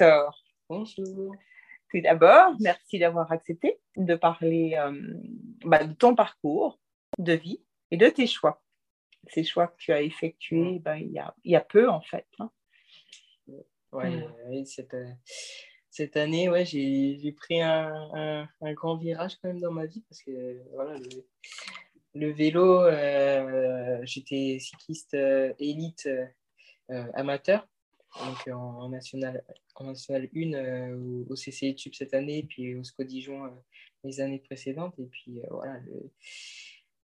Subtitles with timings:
[0.00, 0.42] Victor.
[0.70, 1.34] Bonjour.
[1.90, 4.98] Tout d'abord, merci d'avoir accepté de parler euh,
[5.62, 6.80] bah, de ton parcours
[7.18, 8.62] de vie et de tes choix.
[9.28, 12.00] Ces choix que tu as effectués bah, il, y a, il, y a, peu, en
[12.00, 12.26] fait.
[12.38, 12.50] Hein.
[13.92, 14.10] Ouais,
[14.48, 14.64] mm.
[14.64, 15.12] cette, euh,
[15.90, 20.22] cette, année, ouais, j'ai pris un, un, grand virage quand même dans ma vie parce
[20.22, 21.26] que voilà, le,
[22.14, 25.14] le vélo, euh, j'étais cycliste
[25.58, 26.08] élite
[26.88, 27.68] amateur
[28.18, 29.44] donc en, national,
[29.76, 33.50] en national 1 euh, au, CC Tube cette année, puis au SCO Dijon euh,
[34.04, 34.98] les années précédentes.
[34.98, 35.80] Et puis euh, voilà,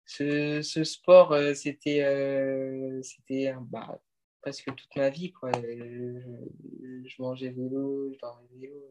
[0.05, 4.01] ce, ce, sport, c'était c'était bah,
[4.43, 5.33] presque toute ma vie.
[5.33, 5.53] Quoi.
[5.53, 8.91] Je, mangeais vélo, je dormais vélo.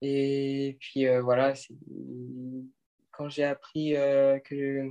[0.00, 1.54] Et puis voilà,
[3.10, 3.94] quand j'ai appris
[4.44, 4.90] que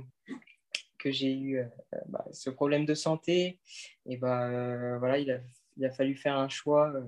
[0.98, 1.62] que j'ai eu
[2.08, 3.58] bah, ce problème de santé,
[4.06, 5.40] et bah, voilà, il a
[5.76, 7.04] il a fallu faire un choix euh,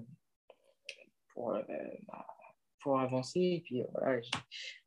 [1.28, 1.62] pour, euh,
[2.06, 2.26] bah,
[2.80, 3.40] pour avancer.
[3.40, 4.20] Et puis voilà,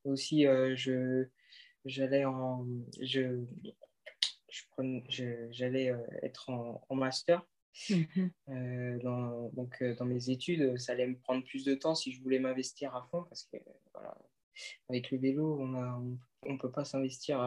[0.03, 1.27] aussi, euh, je,
[1.85, 2.65] j'allais en.
[3.01, 3.45] Je,
[5.51, 7.45] j'allais être en, master.
[7.89, 8.99] Mhm.
[9.03, 12.39] dans, donc, dans mes études, ça allait me prendre plus de temps si je voulais
[12.39, 13.57] m'investir à fond parce que
[13.93, 14.17] voilà,
[14.89, 17.37] avec le vélo, on ne on peut pas s'investir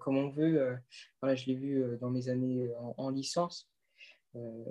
[0.00, 0.78] comme on veut.
[1.20, 3.70] voilà, je l'ai vu dans mes années en licence.
[4.36, 4.64] Euh,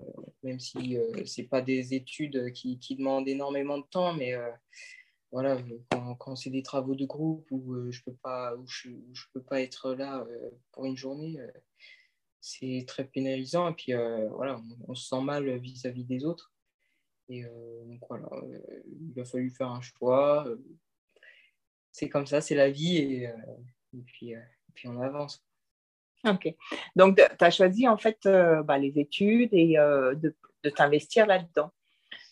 [0.43, 4.51] même si euh, ce n'est pas des études qui, demandent énormément de temps, mais euh,
[5.31, 5.57] voilà,
[6.19, 8.89] quand, c'est des travaux de groupe où je peux pas, où je,
[9.33, 10.25] peux pas être là
[10.71, 11.37] pour une journée,
[12.39, 13.69] c'est très pénalisant.
[13.69, 13.93] Et puis
[14.31, 16.53] voilà, on, se sent mal vis-à-vis des autres.
[17.27, 18.29] Et donc voilà,
[18.85, 20.47] il a fallu faire un choix.
[21.91, 22.97] c'est comme ça, c'est la vie.
[22.97, 23.29] Et
[24.05, 24.33] puis
[24.85, 25.46] on avance.
[26.25, 26.53] Ok.
[26.95, 31.25] Donc, tu as choisi en fait euh, bah, les études et euh, de, de t'investir
[31.25, 31.71] là-dedans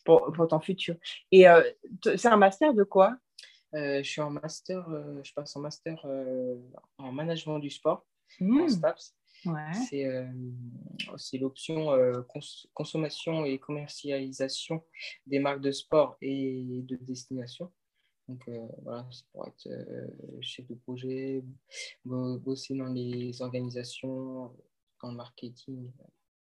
[0.04, 0.96] pour, pour, ton futur.
[1.32, 1.64] Et euh,
[2.16, 3.16] c'est un master de quoi?
[3.74, 4.88] Je suis en master,
[5.22, 6.02] je passe en master
[6.98, 8.06] en management du sport,
[8.40, 8.70] en mmh.
[8.70, 9.16] STAPS.
[9.46, 10.32] Ouais.
[11.18, 11.92] C'est l'option
[12.74, 14.82] consommation et commercialisation
[15.28, 17.70] des marques de sport et de destination.
[18.28, 20.08] Donc euh, voilà, c'est pour être euh,
[20.42, 21.44] chef de projet,
[22.04, 24.52] bosser dans les organisations,
[25.02, 25.92] dans le marketing,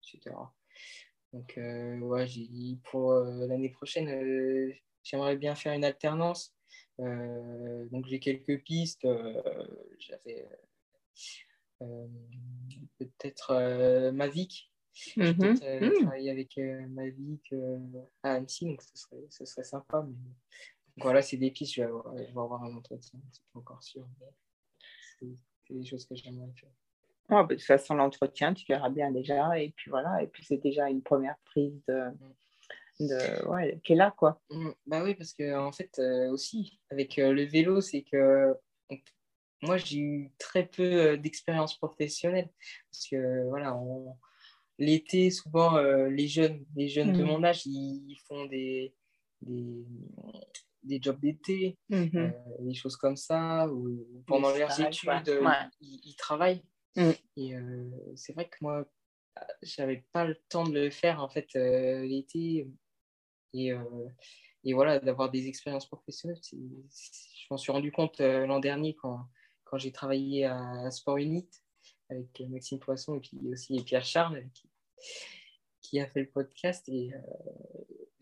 [0.01, 0.35] etc.
[1.33, 4.73] Donc euh, j'ai dit pour l'année prochaine,
[5.03, 6.55] j'aimerais bien faire une alternance.
[6.97, 9.05] donc j'ai quelques pistes.
[9.99, 10.47] J'avais
[12.97, 14.69] peut-être Mavic.
[15.17, 16.03] Mm peut mmh.
[16.03, 16.55] travailler avec
[16.89, 17.51] Mavic
[18.21, 20.05] à Annecy, donc ce serait, ce serait sympa.
[20.07, 20.13] Mais
[20.97, 23.83] voilà, c'est des pistes, je vais avoir, je vais avoir un entretien, c'est pas encore
[23.83, 24.05] sûr.
[25.19, 26.69] C'est des choses que j'aimerais faire.
[27.29, 29.57] Oh, de toute façon, l'entretien, tu verras bien déjà.
[29.59, 32.11] Et puis voilà, et puis c'est déjà une première prise de,
[32.99, 34.41] de ouais, qui est là, quoi.
[34.49, 38.53] Mm, bah oui, parce que en fait, euh, aussi, avec euh, le vélo, c'est que
[39.61, 42.49] moi, j'ai eu très peu euh, d'expérience professionnelle.
[42.91, 43.79] Parce que voilà,
[44.77, 47.27] l'été, souvent, les jeunes, les jeunes de mm.
[47.27, 48.93] mon âge, ils font des,
[49.41, 49.85] des,
[50.83, 52.11] des jobs d'été, mhm.
[52.15, 56.63] euh, des choses comme ça, ou, pendant leurs études, euh, Ils, travaillent.
[56.95, 57.11] Mm.
[57.37, 58.85] Et euh, c'est vrai que moi,
[59.61, 62.67] j'avais pas le temps de le faire en fait l'été.
[63.53, 63.71] Et,
[64.63, 69.27] et voilà, d'avoir des expériences professionnelles, je m'en suis rendu compte l'an dernier quand,
[69.63, 71.47] quand j'ai travaillé à, Sport Unit
[72.09, 74.69] avec Maxime Poisson et puis aussi Pierre Charles qui,
[75.81, 76.87] qui a fait le podcast.
[76.89, 77.11] Et,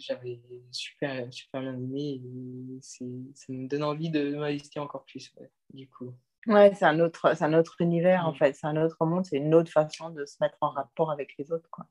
[0.02, 0.42] j'avais
[0.72, 2.22] super, super bien aimé.
[2.24, 3.06] Et ça
[3.50, 5.34] me donne envie de m'investir encore plus,
[5.74, 6.14] du coup.
[6.48, 8.36] Ouais, c'est un autre, c'est un autre univers en mm.
[8.36, 11.36] fait, c'est un autre monde, c'est une autre façon de se mettre en rapport avec
[11.38, 11.86] les autres, quoi.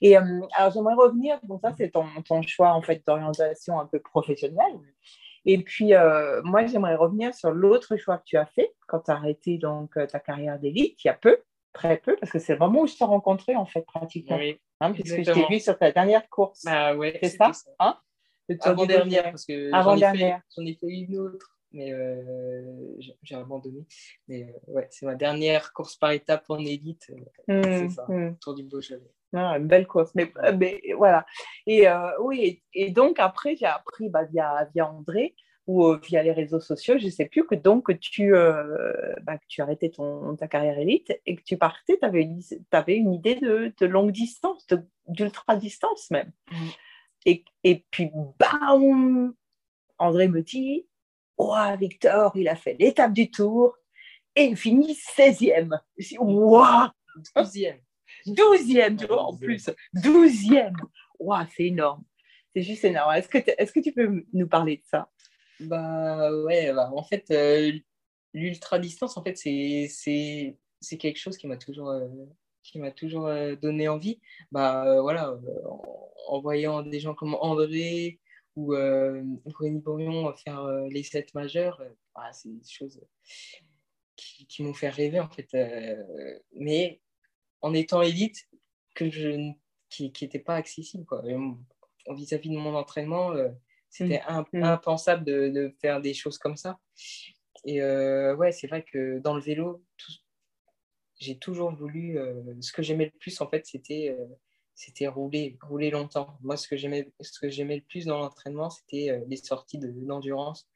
[0.00, 3.86] Et euh, alors j'aimerais revenir, donc ça c'est ton, ton, choix en fait d'orientation un
[3.86, 4.78] peu professionnelle.
[5.44, 9.10] Et puis euh, moi j'aimerais revenir sur l'autre choix que tu as fait quand tu
[9.10, 11.38] as arrêté donc euh, ta carrière d'élite il y a peu,
[11.72, 14.36] très peu, parce que c'est le moment où je t'ai rencontré en fait pratiquement.
[14.36, 16.62] Oui, hein, puisque je t'ai vu sur ta dernière course.
[16.64, 17.98] Bah ouais, c'est ça, Hein?
[18.60, 19.96] Avant dernière, parce que j'en
[20.64, 22.62] ai, fait une autre, mais euh,
[23.22, 23.84] j'ai abandonné.
[24.28, 27.10] Mais euh, ouais, c'est ma dernière course par étape en élite.
[27.50, 28.36] Euh, c'est mmh, ça, mmh.
[28.40, 29.10] Tour du Beaujolais.
[29.34, 31.26] Ah, une belle course, mais, mais voilà.
[31.66, 31.86] Et
[32.20, 35.34] oui, et, donc après, j'ai appris bah, via, via André
[35.66, 39.36] ou euh, via les réseaux sociaux, je ne sais plus, que donc tu, euh, bah,
[39.38, 42.40] que tu arrêtais ton, ta carrière élite et que tu partais, tu avais, une,
[42.72, 44.66] avais une idée de, de longue distance,
[45.08, 46.32] d'ultra distance même.
[46.50, 46.68] Mm.
[47.26, 49.34] Et, et, puis, bam,
[49.98, 50.86] André me dit,
[51.36, 53.76] oh, Victor, il a fait l'étape du tour
[54.36, 55.80] et il finit 16e.
[55.98, 56.88] Je dis, waouh
[57.34, 57.80] 12e.
[58.26, 59.70] 12e, tu vois, en plus.
[59.96, 60.72] 12e.
[61.18, 62.04] Waouh, c'est énorme
[62.54, 63.14] C'est juste énorme.
[63.14, 65.08] Est-ce que, est que tu peux nous parler de ça?
[65.60, 67.32] Bah ouais, bah, en fait,
[68.34, 71.92] l'ultra distance, en fait, c'est quelque chose qui m'a toujours,
[72.62, 73.30] qui m'a toujours
[73.62, 74.20] donné envie.
[74.52, 75.38] Bah voilà,
[76.28, 78.20] en, voyant des gens comme André
[78.56, 81.82] ou Rémi Bourion faire les sets majeurs,
[82.14, 83.00] bah, c'est des choses
[84.16, 85.48] qui, qui m'ont fait rêver en fait.
[86.54, 87.00] mais
[87.62, 88.48] en étant élite,
[88.94, 89.52] que je,
[89.88, 91.04] qui n'était pas accessible.
[91.04, 91.22] Quoi.
[92.08, 93.32] Vis-à-vis de mon entraînement,
[93.90, 94.62] c'était mmh.
[94.62, 96.78] Impensable de, de, faire des choses comme ça.
[97.64, 99.82] Et ouais, c'est vrai que dans le vélo,
[101.18, 102.18] j'ai toujours voulu.
[102.60, 104.16] ce que j'aimais le plus, en fait, c'était
[104.76, 106.36] c'était rouler, rouler longtemps.
[106.42, 110.68] Moi, ce que j'aimais, le plus dans l'entraînement, c'était les sorties d'endurance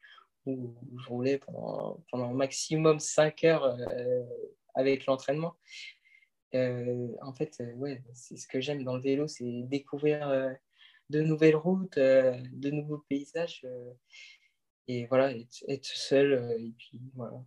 [0.46, 3.76] où je roulais pendant, pendant maximum 5 heures
[4.74, 5.54] avec l'entraînement.
[6.54, 10.56] en fait, ouais, c'est ce que j'aime dans le vélo, c'est découvrir
[11.10, 13.66] de nouvelles routes, de nouveaux paysages
[14.90, 15.32] et voilà,
[15.68, 17.40] être, seul, euh, et puis voilà,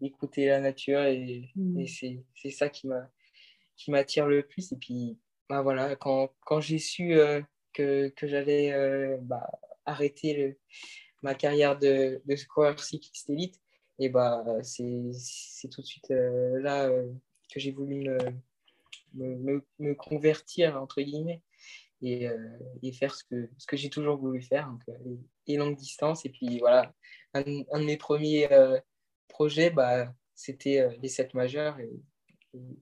[0.00, 1.86] écouter la nature, et, mmh.
[1.86, 2.88] c'est ça qui
[3.88, 4.72] m'attire le plus.
[4.72, 5.16] Et puis,
[5.48, 7.40] bah, voilà, quand, quand j'ai su euh,
[7.72, 9.48] que, que euh, bah,
[9.84, 10.58] arrêté le,
[11.22, 13.60] ma carrière de, de coureur cycliste élite,
[14.00, 16.90] et bah, c'est tout de suite là
[17.52, 18.18] que j'ai voulu me,
[19.14, 21.42] me, me, convertir, entre guillemets
[22.02, 25.16] et, euh, et, faire ce que, ce que j'ai toujours voulu faire, donc, euh,
[25.46, 26.24] et, longue distance.
[26.24, 26.92] Et puis voilà,
[27.34, 27.42] un,
[27.72, 28.78] un de mes premiers euh,
[29.28, 31.90] projets, bah, c'était les 7 majeurs, et,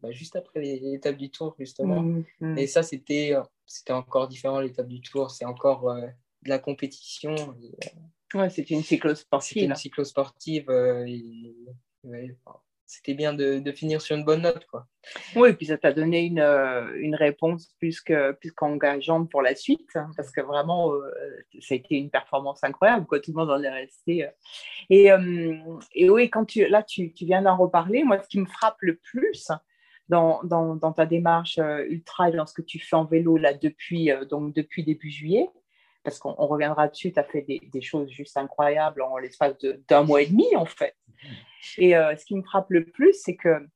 [0.02, 2.02] bah, juste après l'étape du tour, justement.
[2.02, 2.58] Mmh, mmh.
[2.58, 3.34] Et ça, c'était
[3.90, 7.34] encore différent, l'étape du tour, c'est encore de la compétition.
[8.34, 9.54] ouais, c'était une cyclosportive.
[9.54, 10.70] C'était une cyclosportive.
[11.06, 11.54] et,
[12.88, 14.64] c'était bien de, de, finir sur une bonne note.
[14.66, 14.86] Quoi.
[15.36, 19.42] Oui, et puis ça t'a donné une, euh, une réponse plus, que, plus qu'engageante pour
[19.42, 21.12] la suite, hein, parce que vraiment, euh,
[21.60, 24.24] ça a été une performance incroyable, quoi, tout le monde en est resté.
[24.24, 24.30] Euh.
[24.88, 25.10] Et,
[25.94, 28.78] et oui, quand tu, là, tu, tu viens d'en reparler, moi, ce qui me frappe
[28.80, 29.48] le plus
[30.08, 33.52] dans, dans, dans ta démarche ultra et dans ce que tu fais en vélo là,
[33.52, 35.46] depuis, donc, depuis début juillet,
[36.02, 39.54] parce qu'on reviendra dessus, tu as fait des, des, choses juste incroyables en l'espace
[39.88, 40.94] d'un mois et demi, en fait.
[41.76, 43.66] Et euh, ce qui me frappe le plus, c'est que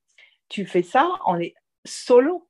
[0.49, 1.39] tu fais ça en
[1.85, 2.49] solo.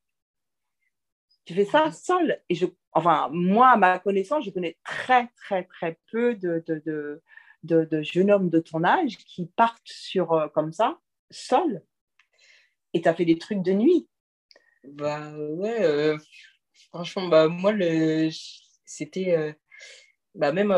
[1.45, 2.41] Tu fais ça seul.
[2.49, 6.83] Et je, enfin, moi, à ma connaissance, je connais très, très, très peu de, de,
[7.63, 10.99] de, de, jeunes hommes de ton âge qui partent sur, euh, comme ça,
[11.31, 11.83] seuls.
[12.95, 14.09] Et tu as fait des trucs de nuit.
[14.85, 16.19] Bah ouais, euh,
[16.91, 18.29] franchement, bah, moi, le,
[18.85, 19.57] c'était.
[20.35, 20.73] bah, même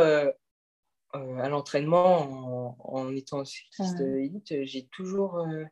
[1.14, 5.64] euh, à l'entraînement, en, étant cycliste élite, j'ai toujours euh,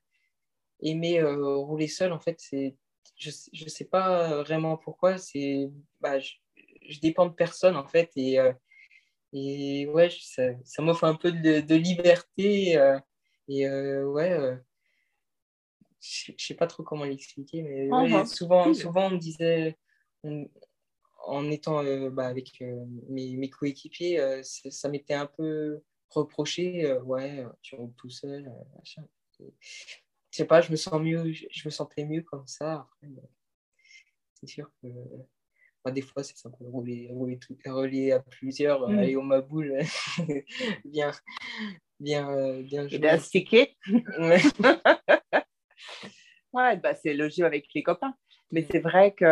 [0.80, 2.12] aimé euh, rouler seul.
[2.12, 2.76] En fait, c'est,
[3.16, 3.30] je
[3.64, 5.18] ne sais pas vraiment pourquoi.
[5.18, 6.32] C'est, bah, je,
[7.00, 8.10] dépends de personne, en fait.
[8.16, 8.38] Et,
[9.32, 12.78] et ouais, ça, ça m'offre un peu de, liberté.
[13.48, 14.58] et ouais,
[16.00, 19.78] je ne sais pas trop comment l'expliquer, mais ah, souvent, souvent, on me disait
[21.24, 26.92] en étant euh, bah, avec euh, mes, mes coéquipiers, euh, ça m'était un peu reproché.
[27.04, 29.06] ouais, tu roules tout seul, machin.
[29.38, 29.46] Je
[30.30, 32.86] sais pas, je me sens mieux, je, me sentais mieux comme ça.
[34.34, 34.88] c'est sûr que
[35.84, 38.98] bah, des fois, c'est sympa de rouler, rouler, tout, rouler à plusieurs, mm.
[38.98, 39.78] aller au maboule,
[40.84, 41.10] bien,
[41.98, 42.98] bien, bien joué.
[42.98, 43.76] Bien stické.
[46.52, 48.14] ouais, bah, c'est logique avec les copains.
[48.52, 49.24] Mais c'est vrai que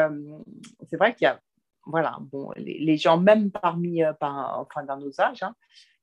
[0.88, 1.40] c'est vrai qu'il y a
[1.86, 5.54] voilà, bon, les, gens, même parmi, euh, enfin, dans nos âges, hein,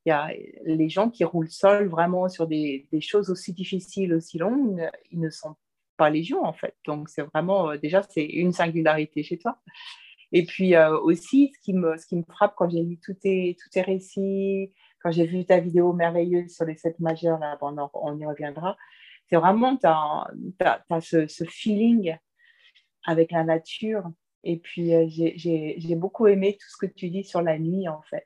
[0.05, 0.31] il y a
[0.63, 5.29] les gens qui roulent seuls vraiment sur des, choses aussi difficiles, aussi longues, ils ne
[5.29, 5.55] sont
[5.97, 6.75] pas légion en fait.
[6.85, 9.59] Donc c'est vraiment, euh, déjà, c'est une singularité chez toi.
[10.31, 13.15] Et puis euh, aussi, ce qui, me, ce qui me frappe quand j'ai lu tous
[13.15, 17.57] tes, tous tes récits, quand j'ai vu ta vidéo merveilleuse sur les sept majeurs, là,
[17.61, 18.77] on, on y reviendra,
[19.29, 22.15] c'est vraiment, tu as, ce, ce, feeling
[23.05, 24.03] avec la nature
[24.49, 28.01] et puis, euh, j'ai beaucoup aimé tout ce que tu dis sur la nuit, en
[28.03, 28.25] fait.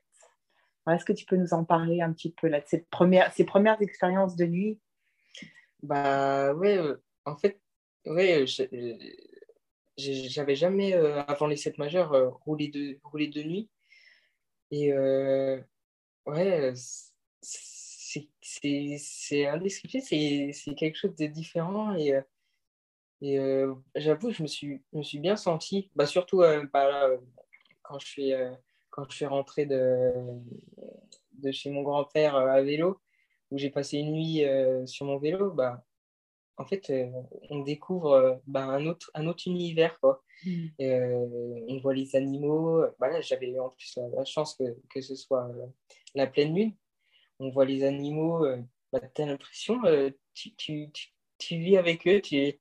[0.88, 3.44] Est-ce que tu peux nous en parler un petit peu, là, de cette première, ces
[3.44, 4.80] premières expériences de nuit?
[5.82, 7.60] Bah, ouais, euh, en fait,
[8.06, 8.98] ouais, euh,
[9.98, 13.72] j'avais jamais, avant les 7 majeurs, roulé, de, roulé de nuit.
[14.70, 14.94] Et
[16.28, 16.74] ouais,
[17.42, 21.96] c'est indescriptible, c'est quelque chose de différent.
[21.96, 22.14] Et
[23.22, 27.08] et euh, j'avoue, je me suis, me suis bien senti, bah, surtout euh, bah,
[27.84, 28.52] quand, je suis, euh,
[28.90, 30.12] quand je suis rentré de,
[31.34, 33.00] de chez mon grand-père à vélo,
[33.52, 34.44] où j'ai passé une nuit
[34.86, 35.52] sur mon vélo.
[35.52, 35.84] Bah,
[36.58, 36.92] en fait,
[37.50, 40.00] on découvre bah, un, autre, un autre univers.
[40.00, 40.24] Quoi.
[40.46, 40.68] Mmh.
[40.80, 42.84] on voit les animaux.
[42.98, 45.52] Voilà, j'avais en plus la, chance que, que, ce soit
[46.16, 46.74] la pleine lune.
[47.40, 48.46] On voit les animaux,
[48.94, 49.82] bah, tu as l'impression,
[50.34, 50.90] tu, tu,
[51.38, 52.58] tu, vis avec eux, tu,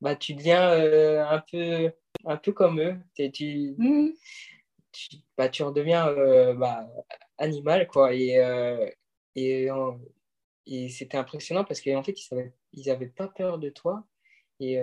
[0.00, 1.92] bah, tu deviens un, peu,
[2.24, 2.96] un peu comme eux.
[3.14, 4.08] Tu, mmh.
[4.92, 6.12] tu, bah, tu redeviens
[6.54, 6.88] bah,
[7.38, 8.14] animal, quoi.
[8.14, 8.38] Et,
[9.34, 9.68] et,
[10.66, 12.16] et c'était impressionnant parce qu'en fait,
[12.72, 14.04] ils n'avaient ils pas peur de toi.
[14.60, 14.78] Et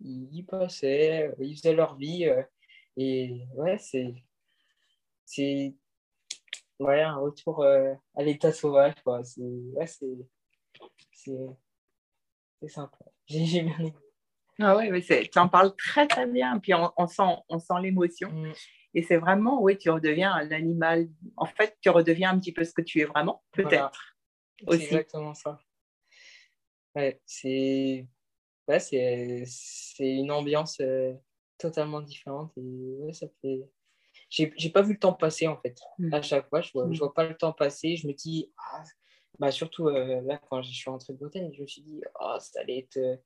[0.00, 2.26] ils passaient, ils faisaient leur vie.
[2.26, 2.42] Euh,
[2.96, 4.14] et ouais, c'est
[5.24, 5.74] c'est
[6.80, 8.94] ouais, un retour euh, à l'état sauvage.
[9.04, 9.22] Quoi.
[9.24, 10.16] C'est, ouais, c'est,
[11.12, 12.98] c'est, sympa.
[13.30, 13.94] J'ai, bien aimé.
[14.58, 16.58] Ah ouais, mais tu en parles très très bien.
[16.58, 18.30] Puis on, on sent, on sent l'émotion.
[18.30, 18.52] Mm.
[18.92, 21.08] Et c'est vraiment, oui, tu redeviens un animal.
[21.36, 24.16] En fait, tu redeviens un petit peu ce que tu es vraiment, peut-être.
[24.68, 25.58] C'est exactement ça.
[26.94, 28.06] Ouais, c'est
[28.78, 31.12] c'est, une ambiance euh,
[31.58, 32.52] totalement différente.
[32.56, 33.68] Et ouais, ça fait.
[34.28, 35.76] J'ai, j'ai pas vu le temps passer en fait.
[35.98, 36.14] Mm.
[36.14, 36.98] À chaque fois, je vois, je mm.
[36.98, 37.96] vois pas le temps passer.
[37.96, 38.82] Je me dis, ah,
[39.40, 42.36] bah, surtout euh, là, quand je suis rentré de Bretagne, je me suis dit, oh,
[42.38, 43.20] ça, allait être,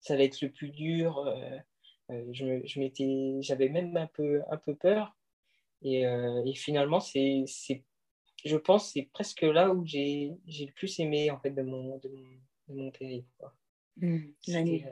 [0.00, 1.18] ça allait être le plus dur.
[1.18, 5.16] Euh, je, je m'étais, j'avais même un peu, un peu peur.
[5.80, 7.44] Et, et finalement, c'est,
[8.44, 11.98] je pense c'est presque là où j'ai, j'ai le plus aimé en fait de mon,
[11.98, 12.28] de mon,
[12.68, 13.28] de mon périple.
[13.98, 14.18] Mmh,
[14.48, 14.84] la nuit.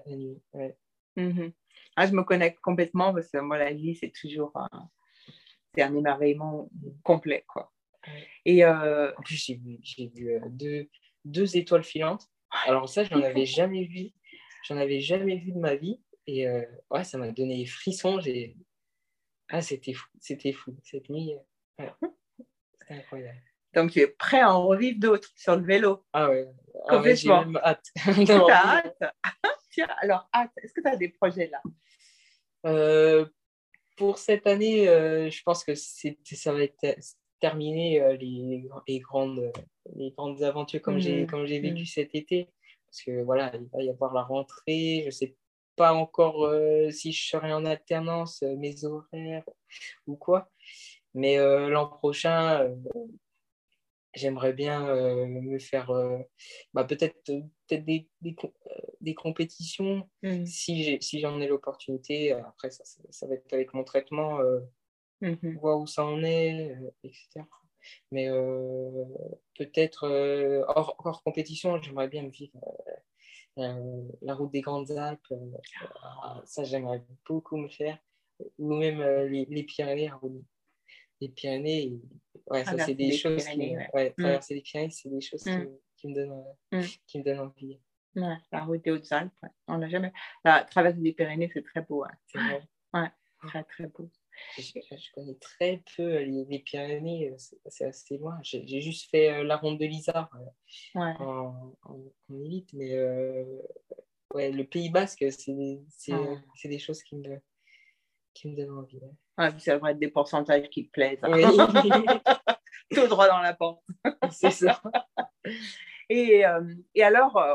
[1.16, 1.48] Mmh
[1.96, 4.88] ah, je me connecte complètement parce que moi, la nuit, c'est toujours un,
[5.74, 6.70] c'est un émerveillement
[7.02, 7.44] complet.
[7.46, 7.70] Quoi.
[8.44, 9.12] Et euh...
[9.16, 10.88] En plus, j'ai vu, j'ai vu euh, deux,
[11.24, 12.28] deux, étoiles filantes.
[12.66, 14.10] Alors, ça, je n'en avais jamais vu.
[14.66, 16.00] J'en avais jamais vu de ma vie.
[16.26, 18.20] Et euh, ouais, ça m'a donné des frissons.
[18.20, 18.56] J'ai...
[19.48, 20.08] Ah, c'était fou.
[20.20, 20.76] C'était fou.
[20.84, 21.34] Cette nuit,
[21.78, 21.90] ouais.
[22.80, 23.42] c'était incroyable.
[23.74, 26.04] Donc, tu es prêt à en revivre d'autres sur le vélo?
[26.12, 26.46] Ah ouais.
[26.86, 27.44] Ah Complètement.
[27.46, 27.90] Ah ouais, hâte.
[28.50, 28.96] hâte?
[29.70, 30.50] Tiens, alors, hâte.
[30.62, 31.62] Est-ce que tu as des projets là?
[32.66, 33.26] Euh,
[33.96, 36.76] Pour cette année, euh, je pense que ça va être
[37.42, 39.52] terminé euh, les, les, grandes,
[39.96, 41.86] les grandes aventures comme j'ai j'ai vécu mmh.
[41.86, 42.48] cet été.
[42.88, 45.00] Parce que voilà, il va y avoir la rentrée.
[45.00, 45.36] Je ne sais
[45.76, 46.50] pas encore
[46.90, 49.44] si je serai en alternance, mes horaires
[50.06, 50.50] ou quoi.
[51.14, 52.70] Mais l'an prochain,
[54.14, 56.18] j'aimerais bien euh, me faire euh,
[56.74, 60.46] bah, peut-être peut des, des, euh, des, compétitions mmh.
[60.46, 62.32] si j'en ai, l'opportunité.
[62.32, 64.40] Après, ça, ça, va être avec mon traitement,
[65.22, 67.42] mmh voir où ça en est, etc.
[68.10, 68.28] Mais
[69.58, 70.06] peut-être
[70.68, 72.58] hors, hors, compétition, j'aimerais bien me vivre
[73.56, 75.32] la route des Grandes Alpes.
[76.44, 77.98] ça, j'aimerais beaucoup me faire.
[78.58, 80.10] Ou même les, les Pyrénées,
[81.22, 82.00] les Pyrénées,
[82.48, 84.10] ouais, ça, c'est des choses qui, ouais.
[84.18, 84.22] Mm.
[84.22, 85.68] traverser les Pyrénées, c'est des choses mm.
[85.96, 86.44] qui, me donnent,
[87.06, 87.80] qui me donnent envie.
[88.16, 89.32] Ouais, la route des Hautes-Alpes,
[89.68, 90.12] on n'a jamais.
[90.44, 92.04] La traversée des Pyrénées, c'est très beau.
[92.04, 92.10] Hein.
[92.26, 92.62] C'est vrai.
[92.92, 93.10] Ouais,
[93.46, 94.10] très, très beau.
[94.58, 97.36] Je, connais très peu les, Pyrénées, euh,
[97.66, 98.38] c'est assez loin.
[98.42, 101.14] J'ai juste fait euh, la ronde de l'Isard euh, ouais.
[101.18, 102.96] en, en, élite, mais
[104.34, 107.40] ouais, le Pays Basque, c'est des choses qui me,
[108.34, 109.00] qui me donnent envie.
[109.58, 111.20] Ça devrait être des pourcentages qui te plaisent.
[112.94, 113.82] Tout droit dans la porte.
[114.30, 114.82] C'est ça.
[116.08, 117.54] Et, euh, et alors, euh,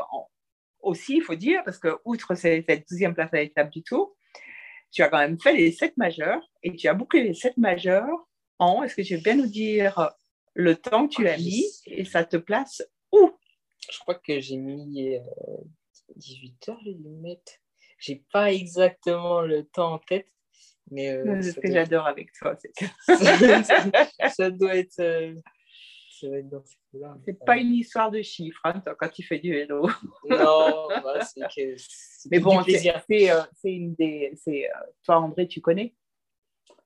[0.80, 4.16] aussi, il faut dire, parce que outre cette deuxième place à l'étape du tour,
[4.90, 8.28] tu as quand même fait les sept majeurs et tu as bouclé les sept majeurs
[8.58, 10.10] en, est-ce que tu veux bien nous dire
[10.54, 13.30] le temps que tu as mis et ça te place où?
[13.90, 15.18] Je crois que j'ai mis
[16.16, 17.52] 18 euh, heures, je vais mettre.
[17.98, 20.28] J'ai pas exactement le temps en tête,
[20.90, 22.56] mais euh, c'est ce que j'adore avec toi.
[24.36, 25.34] ça, doit être, euh,
[26.20, 29.22] ça doit être dans ces là C'est pas une histoire de chiffres hein, quand tu
[29.22, 29.82] fais du vélo.
[30.28, 31.76] non, bah, c'est que.
[32.30, 34.34] Mais bon, c'est euh, une des.
[35.04, 35.94] toi, André, tu connais?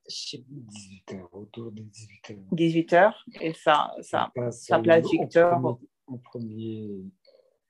[0.08, 2.44] 18 heures, autour de 18 heures.
[2.52, 5.78] 18 heures, et ça, ça, ça place Victor.
[6.06, 6.88] Au premier.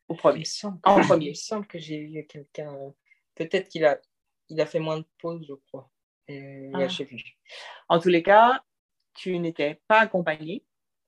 [0.09, 0.45] Au premier.
[0.83, 1.27] En premier.
[1.27, 2.75] Il me semble que j'ai vu quelqu'un.
[3.35, 4.01] Peut-être qu'il a,
[4.49, 5.91] il a fait moins de pauses, je crois.
[6.29, 6.89] Ah.
[7.89, 8.63] En tous les cas,
[9.15, 10.65] tu n'étais pas accompagné.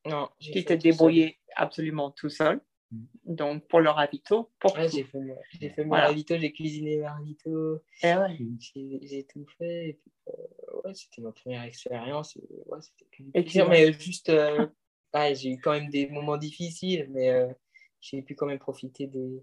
[0.07, 0.29] Non.
[0.41, 2.61] Tu t'es débrouillé absolument tout seul.
[2.91, 3.05] Mm.
[3.25, 5.19] Donc, pour le ravito, pour j'ai fait,
[5.61, 8.39] j'ai fait mon ravito, j'ai cuisiné mon ravito, eh ouais.
[8.59, 9.89] j'ai, tout fait.
[9.89, 12.37] Et puis, euh, ouais, c'était ma première expérience.
[12.37, 14.67] Et, ouais, c'était mais juste, euh,
[15.35, 17.53] j'ai eu quand même des moments difficiles, mais euh,
[18.01, 19.43] j'ai pu quand même profiter des,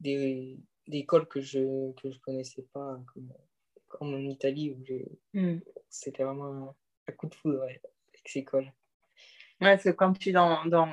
[0.00, 3.32] des, des, écoles que je que je connaissais pas, comme,
[3.88, 5.60] comme en Italie où mm.
[5.88, 6.76] c'était vraiment
[7.06, 7.82] un, coup de foudre avec
[8.26, 8.70] ces cols.
[9.60, 10.88] Ouais, c'est comme tu dans, dans,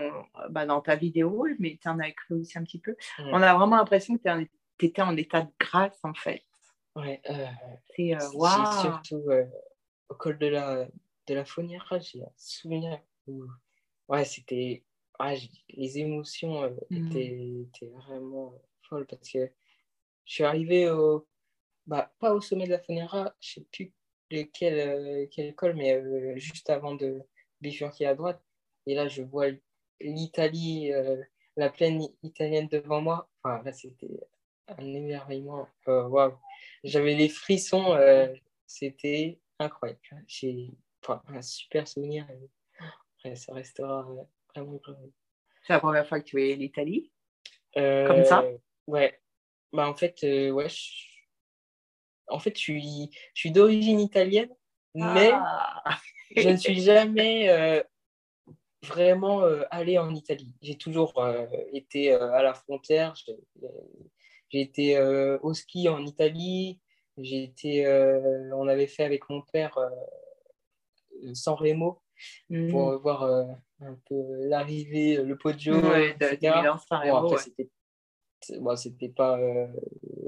[0.50, 2.96] bah, dans ta vidéo, mais tu en as écrit aussi un petit peu.
[3.20, 4.44] On a vraiment l'impression que
[4.78, 6.44] tu étais en état de grâce en fait.
[6.96, 7.46] Ouais, euh,
[7.96, 8.82] C'est euh, waouh.
[8.82, 9.46] surtout euh,
[10.10, 10.88] au col de la,
[11.28, 13.46] de la Faunière, j'ai un souvenir où
[14.08, 14.84] ouais, c'était.
[15.20, 17.08] ouais, j'ai- les émotions euh, Mm.
[17.08, 18.54] étaient, étaient vraiment
[18.84, 19.52] folles parce que
[20.26, 21.28] je suis arrivé au.
[21.86, 23.94] Bah, pas au sommet de la Faunière, je sais plus
[24.32, 27.22] lequel, euh, quel col, mais juste avant de
[27.62, 28.42] bifurquer à droite.
[28.88, 29.48] Et là, je vois
[30.00, 31.22] l'Italie, euh,
[31.58, 33.30] la plaine italienne devant moi.
[33.44, 34.20] Enfin, là, c'était
[34.68, 35.68] un émerveillement.
[35.88, 36.34] Euh, waouh.
[36.84, 38.34] J'avais les frissons, euh,
[38.66, 40.00] c'était incroyable.
[40.28, 40.72] J'ai
[41.04, 42.28] enfin, un super souvenir.
[43.24, 44.04] ouais, ça restera
[44.56, 44.82] vraiment.
[45.66, 47.12] C'est la première fois que tu es l'Italie?
[47.78, 48.46] Euh, Comme ça?
[48.88, 49.20] Ouais.
[49.74, 51.08] Bah, en fait, ouais, je...
[52.28, 54.54] en fait, je suis, je suis d'origine italienne,
[54.94, 55.98] mais Ah.
[56.36, 57.84] je ne suis jamais
[58.86, 60.54] vraiment euh, allé en Italie.
[60.62, 63.14] J'ai toujours euh, été euh, à la frontière.
[64.50, 65.00] J'ai été
[65.42, 66.80] au ski en Italie.
[67.18, 67.88] J'ai été,
[68.54, 69.78] on avait fait avec mon père
[71.34, 72.02] San Remo
[72.72, 73.46] pour voir euh,
[73.82, 74.16] un peu
[74.48, 76.38] l'arrivée, le podio, Ouais, etc.
[77.22, 77.38] Bon, ouais.
[77.40, 77.70] c'était
[78.42, 79.68] c'est- bon, c'était pas euh,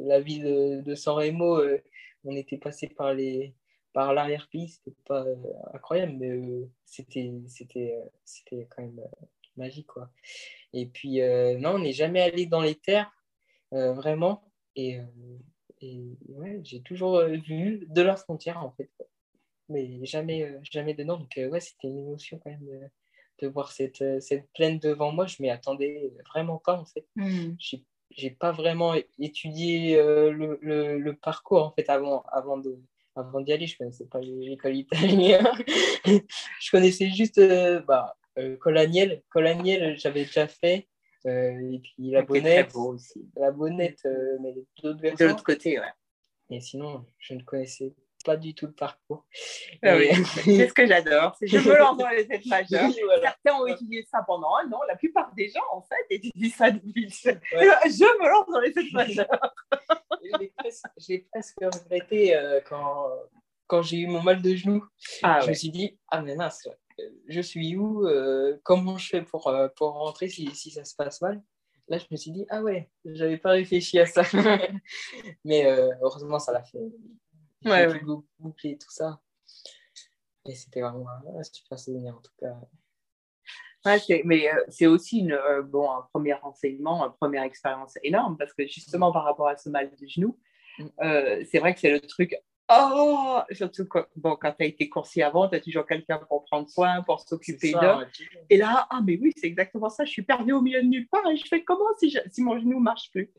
[0.06, 1.58] la ville de, de San Remo.
[1.60, 1.78] euh,
[2.26, 3.54] on était passé par les
[3.94, 5.36] par l'arrière-pays, c'était pas euh,
[5.74, 9.02] incroyable, mais euh, c'était c'était euh, c'était quand même
[9.56, 10.10] magique quoi.
[10.74, 11.20] Et puis
[11.60, 13.12] non, on n'est jamais allé dans les terres
[13.72, 14.44] vraiment,
[14.76, 15.00] et,
[15.82, 18.92] et ouais, j'ai toujours vu de la frontière en fait,
[19.70, 21.18] mais jamais jamais dedans.
[21.18, 22.90] Donc ouais, c'était une émotion quand même
[23.42, 25.26] de, voir cette cette plaine devant moi.
[25.26, 27.56] Je m'y attendais vraiment pas en fait Mm.
[27.58, 32.80] j'ai j'ai pas vraiment étudié euh, le, le, le parcours en fait avant avant de
[33.18, 35.48] avant d'y aller je connaissais pas l'école italienne
[36.06, 40.88] je connaissais juste euh, bah, euh, Colaniel Colaniel j'avais déjà fait
[41.26, 43.28] euh, et puis la bonnette aussi.
[43.36, 45.86] la bonnette euh, mais d'autres De versants l'autre côté, ouais.
[46.50, 47.94] et sinon je ne connaissais
[48.26, 49.26] pas du tout le parcours
[49.84, 50.10] Ah oui,
[50.44, 51.36] c'est ce que j'adore.
[51.42, 52.90] Je me lance dans les fêtes majeures.
[53.06, 53.22] Voilà.
[53.22, 54.80] Certains ont étudié ça pendant un an.
[54.88, 57.06] La plupart des gens, en fait, étudient ça depuis.
[57.26, 57.40] Ouais.
[57.86, 59.56] Je me lance dans les fêtes majeures.
[60.24, 60.38] Je
[61.10, 63.10] l'ai presque, regretté euh, quand,
[63.68, 64.86] quand j'ai eu mon mal de genou
[65.24, 66.68] Ah je me suis dit, ah mais mince,
[67.00, 70.84] euh, je suis où euh, Comment je fais pour, euh, pour rentrer si, si ça
[70.84, 71.42] se passe mal?
[71.88, 74.24] Là, je me suis dit, ah ouais, j'avais pas réfléchi à ça.
[75.46, 75.66] mais
[76.02, 76.92] heureusement, ça l'a fait.
[77.62, 77.88] J'ai Ouais,
[78.40, 79.22] boucler tout ça.
[80.46, 81.08] Et c'était vraiment
[81.40, 82.60] un super souvenir en tout cas.
[83.88, 88.38] Ouais, mais euh, c'est aussi une, euh, bon, un premier renseignement, une première expérience énorme
[88.38, 90.38] parce que justement par rapport à ce mal de genou,
[90.80, 90.86] Mm.
[91.02, 92.36] euh, c'est vrai que c'est le truc.
[92.70, 96.44] Oh, surtout quand, bon, quand tu as été coursier avant, tu as toujours quelqu'un pour
[96.44, 97.80] prendre soin, pour s'occuper d'eux.
[97.80, 98.06] ouais.
[98.50, 100.04] Et là, ah, mais oui, c'est exactement ça.
[100.04, 102.44] Je suis perdue au milieu de nulle part et je fais comment si, je- si
[102.44, 103.32] mon genou marche plus?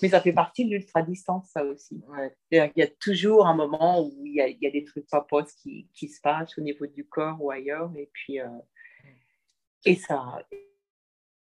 [0.00, 2.02] Mais ça fait partie de l'ultra-distance, ça aussi.
[2.08, 2.34] Ouais.
[2.50, 5.06] Qu'il y a toujours un moment où il y a, il y a des trucs
[5.06, 5.24] pas
[5.62, 7.90] qui, qui se passent au niveau du corps ou ailleurs.
[7.98, 8.40] Et puis,
[9.84, 10.38] et, ça,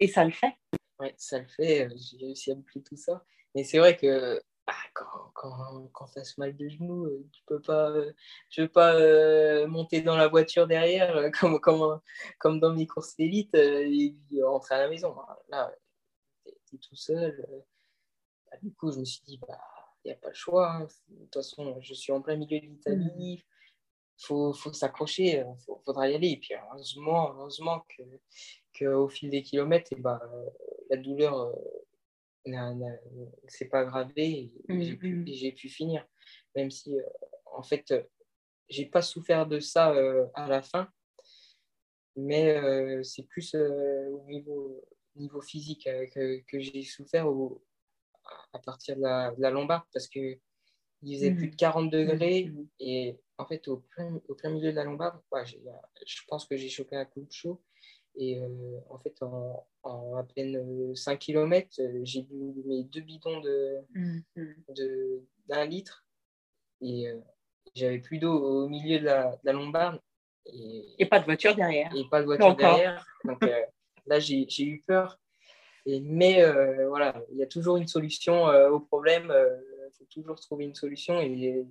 [0.01, 0.55] et ça le fait.
[0.99, 3.25] Ouais, ça le fait, euh, j'ai réussi à boucler tout ça.
[3.55, 7.29] Mais c'est vrai que ah, quand, quand, quand tu as ce mal de genou, euh,
[7.33, 7.93] tu peux pas,
[8.49, 12.01] tu peux pas euh, monter dans la voiture derrière euh, comme, comme,
[12.39, 15.15] comme dans mes courses d'élite euh, et rentrer à la maison.
[15.49, 15.73] Là,
[16.67, 17.45] tu es, tout seul.
[18.51, 19.61] Bah, du coup, je me suis dit, bah,
[20.05, 20.73] il n'y a pas le choix.
[20.73, 20.89] hein.
[21.09, 23.45] De toute façon, je suis en plein milieu de l'Italie.
[24.21, 26.31] Il faut, faut s'accrocher, il faudra y aller.
[26.31, 28.03] Et puis, heureusement, heureusement que,
[28.73, 30.21] que au fil des kilomètres, et bah,
[30.91, 31.53] la douleur euh,
[33.49, 35.27] s'est pas aggravée et Mhm.
[35.27, 36.07] j'ai pu, finir.
[36.55, 37.03] Même si, euh,
[37.47, 38.03] en fait, euh,
[38.69, 40.89] j'ai pas souffert de ça euh, à la fin,
[42.17, 44.85] mais euh, c'est plus euh, au niveau,
[45.17, 47.63] niveau physique euh, que, que j'ai souffert au-
[48.53, 50.39] à partir de la, de la lombarde parce que
[51.03, 51.37] il faisait Mhm.
[51.37, 52.69] plus de 40 degrés Mhm.
[52.81, 56.57] et en fait au plein, au plein milieu de la lombarde ouais, je pense que
[56.57, 57.61] j'ai chopé un coup de chaud
[58.17, 63.41] et euh, en fait en, en à peine 5 km j'ai bu mes deux bidons
[63.41, 63.79] de,
[64.69, 66.07] de- d'un litre
[66.81, 67.19] et euh,
[67.75, 70.01] j'avais plus d'eau au milieu de la, de la lombarde
[70.47, 71.91] et, Et pas de voiture derrière.
[71.97, 72.77] et pas de voiture Encore.
[72.77, 73.07] derrière.
[73.25, 73.63] Donc euh,
[74.07, 75.19] là, j'ai eu peur.
[75.87, 79.33] Et, mais euh, voilà, il y a toujours une solution euh, au problème.
[79.33, 81.19] Il faut toujours trouver une solution.
[81.21, 81.65] Et,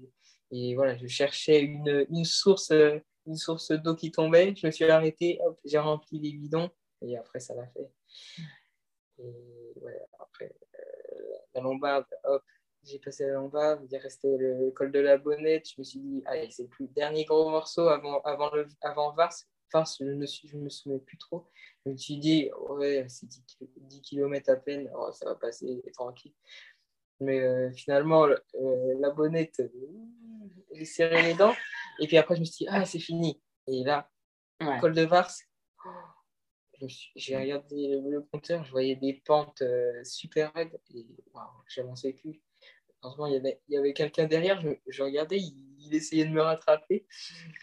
[0.55, 4.53] et voilà, je cherchais une, une source, euh, une source d'eau qui tombait.
[4.55, 6.69] Je me suis arrêté, j'ai rempli les bidons.
[7.01, 7.89] Et après, ça l'a fait.
[9.17, 12.43] Et ouais, après, euh, la lombarde, hop,
[12.83, 13.87] j'ai passé la lombarde.
[13.91, 15.67] Il restait le col de la bonnette.
[15.69, 19.33] Je me suis dit, allez, c'est le dernier gros morceau avant, avant, le, avant Vars.
[19.73, 20.49] Je ne me, suis-
[20.99, 21.49] plus trop.
[21.83, 26.33] Je me suis dit, ouais, c'est 10, km à peine, oh, ça va passer tranquille.
[27.23, 28.35] Mais euh, finalement, euh,
[28.99, 29.69] la bonnette, euh,
[30.73, 31.55] j'ai serré les dents.
[31.99, 33.41] Et puis après, je me suis dit, ah, c'est fini.
[33.67, 34.09] Et là,
[34.61, 34.79] Ouais.
[34.79, 35.29] col de Vars,
[36.87, 41.45] suis- j'ai regardé le, le compteur, je voyais des pentes euh, super raides et waouh,
[41.67, 42.41] j'avançais plus.
[43.01, 46.41] Heureusement, il y avait, avait quelqu'un derrière, je, je regardais, il, il essayait de me
[46.41, 47.05] rattraper.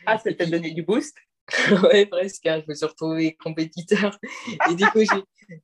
[0.07, 1.16] Ah, ça t'a donné du boost?
[1.83, 4.18] Ouais, presque, hein, je me suis retrouvé compétiteur.
[4.70, 5.57] Et du coup, j'ai-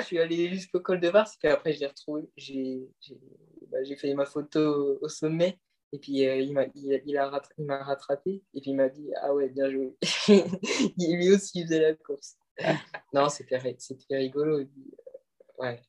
[0.00, 3.18] je suis allé jusqu'au col de Vars, puis après, j'ai retrouvé, j'ai j'ai-
[3.70, 5.58] bah, j'ai fait ma photo au sommet.
[5.94, 8.42] Et puis, euh, il m'a il, rattrapé.
[8.54, 9.94] Et puis, il m'a dit Ah ouais, bien joué.
[10.96, 12.36] Il- Lui aussi, il faisait la course.
[13.12, 14.60] non, c'était ri- c'était rigolo.
[14.60, 14.84] Et puis,
[15.60, 15.82] euh, ouais,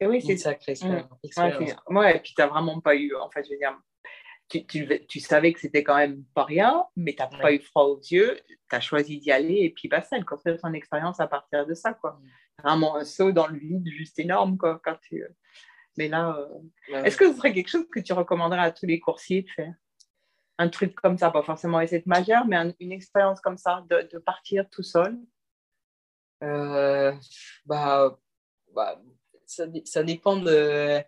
[0.00, 0.82] Et oui, c'est expérience.
[0.82, 1.76] Ouais, expérience.
[1.88, 3.78] ouais, et puis tu n'as vraiment pas eu, en fait, je veux dire,
[4.48, 7.60] tu, tu, tu savais que c'était quand même pas rien, mais tu n'as pas eu
[7.60, 10.72] froid aux yeux, tu as choisi d'y aller, et puis bah, ça, elle construit son
[10.74, 12.20] expérience à partir de ça, quoi.
[12.62, 15.24] Vraiment un saut dans le vide juste énorme, quoi, quand tu...
[15.96, 16.48] Mais là, euh,
[16.92, 17.06] Ouais.
[17.06, 19.74] est-ce que ce serait quelque chose que tu recommanderais à tous les coursiers de faire
[20.58, 23.84] Un truc comme ça, pas forcément essayer de majeur, mais un- une expérience comme ça,
[23.88, 25.18] de, de partir tout seul?
[26.42, 27.12] Euh,
[27.64, 28.18] bah,
[28.74, 29.00] bah,
[29.46, 31.00] ça, ça dépend de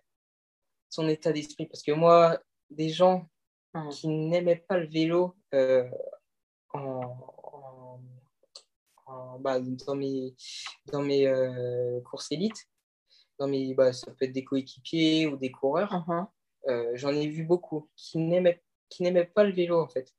[0.89, 1.65] son état d'esprit.
[1.67, 3.29] Parce que moi, des gens
[3.73, 3.89] Mhm.
[3.89, 5.89] qui n'aimaient pas le vélo euh,
[6.73, 7.36] en-
[9.07, 10.35] en- bah, dans mes,
[10.91, 12.67] dans mes euh, courses élites,
[13.39, 16.27] dans mes, bah, ça peut être des coéquipiers ou des coureurs, Mhm.
[16.69, 18.61] euh, j'en ai vu beaucoup qui n'aimaient
[19.33, 20.13] pas le vélo en fait.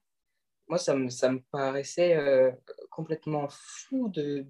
[0.69, 2.53] Moi, ça me, ça me paraissait euh,
[2.91, 4.47] complètement fou de,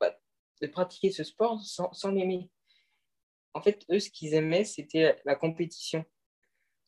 [0.00, 0.16] bah,
[0.62, 2.50] de pratiquer ce sport sans, sans l'aimer.
[3.54, 6.04] En fait, eux, ce qu'ils aimaient, c'était la compétition.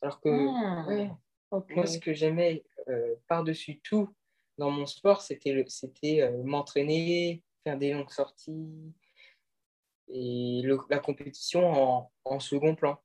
[0.03, 1.11] Alors que Ah, ouais,
[1.50, 2.64] moi, ce que j'aimais
[3.26, 4.14] par-dessus tout
[4.61, 5.53] dans mon sport, c'était
[6.20, 8.92] euh, m'entraîner, faire des longues sorties
[10.09, 12.99] et le- la compétition en, en second plan.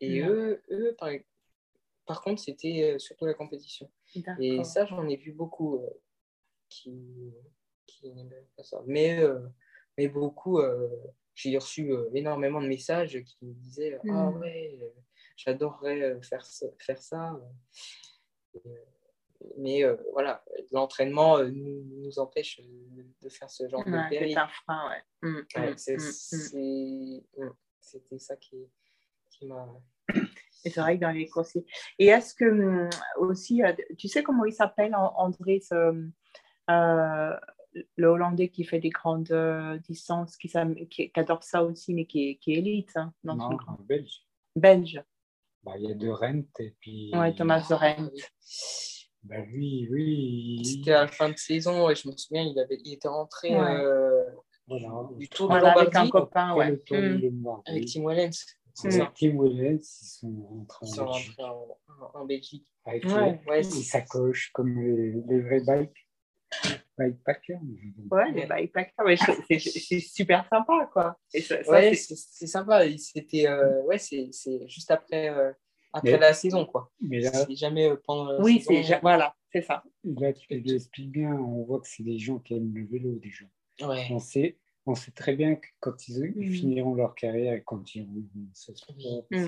[0.00, 1.10] Et eux, eux par,
[2.04, 3.90] par contre, c'était euh, surtout la compétition.
[4.40, 5.90] Et ça, j'en ai vu beaucoup euh,
[6.68, 7.32] qui,
[7.86, 8.82] qui n'aimaient pas ça.
[8.86, 9.38] Mais, euh,
[9.96, 10.88] mais beaucoup, euh,
[11.34, 14.38] j'ai reçu énormément de messages qui me disaient Ah Mhm.
[14.40, 14.78] ouais,
[15.36, 16.66] j'adorerais faire ça.
[16.80, 17.40] Faire ça.
[18.54, 18.60] Et,
[19.56, 23.98] mais euh, voilà, l'entraînement euh, nous, nous empêche euh, de faire ce genre Ouais, de
[24.10, 24.38] c'est périple.
[24.38, 25.28] un frein, ouais.
[25.28, 28.56] Mm, Ouais, mm, mm, C'était ça qui,
[29.30, 29.66] qui m'a.
[30.64, 31.64] C'est vrai que dans les coursiers.
[32.00, 33.62] Et est-ce que hum, aussi,
[33.96, 35.74] tu sais comment il s'appelle, An- André, ce,
[36.70, 37.36] euh,
[37.96, 39.32] le Hollandais qui fait des grandes
[39.88, 43.14] distances, qui, s'am- qui, qui adore ça aussi, mais qui est, qui est élite hein,
[43.22, 44.22] dans son Non, grand- en Belge.
[44.56, 45.00] Belge.
[45.62, 47.10] Bah, il y a de Rent et puis.
[47.14, 48.10] Ouais, Thomas de Rent.
[49.24, 50.62] Bah, lui, oui.
[50.64, 53.50] C'était à la fin de saison et je me souviens, il, avait, il était rentré
[53.50, 53.56] Ouais.
[53.80, 54.24] euh,
[54.66, 54.88] Voilà.
[55.18, 56.76] du Tour de Voilà, avec un Lombardie copain, ouais.
[56.86, 57.00] Tour Mm.
[57.20, 57.70] de Lombardie.
[57.70, 58.28] avec Tim Wellens.
[58.84, 58.90] Mm.
[58.90, 59.02] ça.
[59.02, 61.34] Avec Tim Wellens, ils sont rentrés Ils en sont Belgique.
[61.38, 61.78] rentrés en,
[62.18, 62.66] en- en Belgique.
[62.86, 63.40] Avec Ouais.
[63.44, 66.08] les, Ouais, sacoches comme les, les vrais bikes.
[66.98, 67.60] Bikepackers.
[68.10, 71.18] Ouais, les bikepackers, ouais, c'est- super sympa, quoi.
[71.34, 72.82] Et ça, ça, Ouais, c'est- sympa.
[72.96, 75.52] C'était euh, ouais, c'est c'est juste après, euh,
[75.92, 76.92] après Mais- la saison, quoi.
[77.00, 78.82] Mais là, C'est jamais euh, pendant la oui, saison.
[78.86, 79.82] c'est voilà, c'est ça.
[80.04, 81.32] là, tu l'expliques bien.
[81.34, 83.44] On voit que c'est des gens qui aiment le vélo déjà.
[83.82, 84.06] Ouais.
[84.10, 86.52] On sait, on sait très bien que quand ils, ils Mm.
[86.52, 88.22] finiront leur carrière et quand ils vont
[88.52, 89.24] ce sport.
[89.30, 89.46] Mm.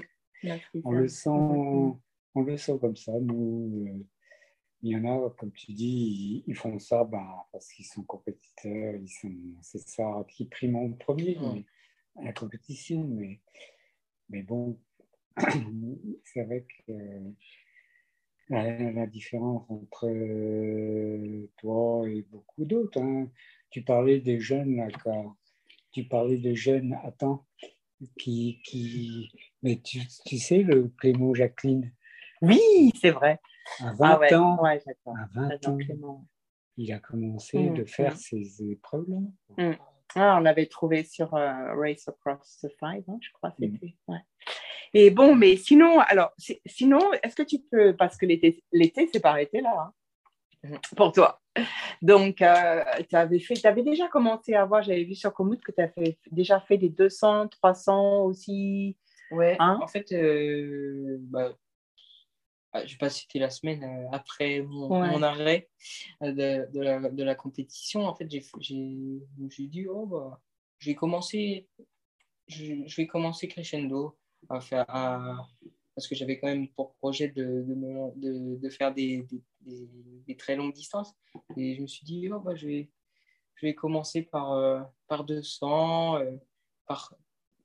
[0.85, 0.99] On ça.
[0.99, 3.13] le sent, on le sent comme ça.
[3.21, 4.07] Nous, euh,
[4.83, 8.03] il y en a, comme tu dis, ils, ils font ça bah, parce qu'ils sont
[8.05, 11.67] compétiteurs, ils sont, c'est ça qui prime en premier, mais-
[12.25, 13.05] la compétition.
[13.05, 13.41] Mais,
[14.31, 14.79] mais bon,
[16.25, 16.93] c'est vrai que
[18.49, 23.29] la, la différence entre euh, toi et beaucoup d'autres, hein,
[23.71, 25.37] tu parlais des jeunes là, quand-
[25.93, 27.47] tu parlais des jeunes, attends,
[28.19, 31.93] qui, qui, mais tu, tu sais, le Clément Jacqueline,
[32.43, 33.41] Oui, c'est vrai.
[33.81, 36.27] à 20 Ah ouais, ans, ouais, à 20 J'adore ans, Clément.
[36.77, 38.19] il a commencé Mm, de faire mm.
[38.19, 39.19] ces épreuves-là.
[39.59, 39.77] Mm.
[40.17, 43.51] Ah, on l'avait trouvé sur euh, Race Across the Five, hein, je crois.
[43.59, 43.65] Mm.
[43.73, 43.95] c'était.
[44.09, 44.19] Ouais.
[44.93, 49.09] Et bon, mais sinon, alors, si- sinon, est-ce que tu peux, parce que l'été, l'été,
[49.13, 49.93] c'est pas arrêté là, hein,
[50.65, 50.79] Mhm.
[50.97, 51.41] pour toi.
[52.03, 55.73] Donc, euh, tu avais fait, avais déjà commencé à voir, j'avais vu sur Komoot que
[55.73, 58.97] tu avais déjà fait des 200, 300 aussi.
[59.31, 61.53] Ouais, Hein en fait, euh, bah,
[62.73, 65.11] ah, je vais pas citer la semaine euh, après mon, Ouais.
[65.11, 65.69] mon arrêt
[66.23, 68.07] euh, de, de la, de la compétition.
[68.07, 68.41] En fait, j'ai,
[69.69, 70.41] dit, oh, bah,
[70.79, 71.69] je vais commencer,
[72.47, 74.17] je, je vais commencer crescendo
[74.49, 75.49] à faire, à-
[75.95, 77.65] parce que j'avais quand même pour projet de,
[78.17, 79.89] de, faire des, des, des-
[80.27, 81.13] des très longues distances.
[81.57, 82.91] Et je me suis dit, oh, bah, je, vais,
[83.57, 86.37] je vais commencer par, euh, par 200, euh,
[86.87, 87.15] par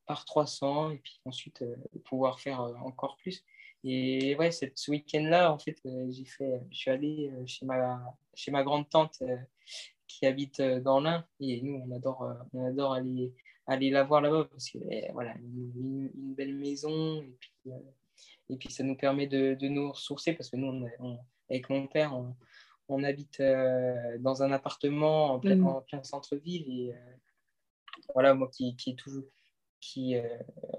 [0.07, 1.63] par 300 et puis ensuite
[2.03, 3.43] pouvoir faire encore plus.
[3.87, 5.77] Et ouais, ce week-end-là, en fait,
[6.09, 8.01] j'ai fait, je suis allé chez ma,
[8.33, 9.21] chez ma grande tante
[10.07, 13.31] qui habite dans l'Ain et nous, on adore, on adore aller,
[13.67, 14.79] aller la voir là-bas parce que
[15.13, 17.71] voilà, une, une, belle maison et puis,
[18.49, 21.19] et puis ça nous permet de, de nous ressourcer parce que nous, on,
[21.49, 22.35] avec mon père, on,
[22.87, 26.03] on habite euh, dans un appartement en plein, mm.
[26.03, 26.65] centre-ville.
[26.67, 27.15] Et euh,
[28.13, 29.23] voilà, moi qui, qui est toujours.
[29.79, 30.23] Qui, euh,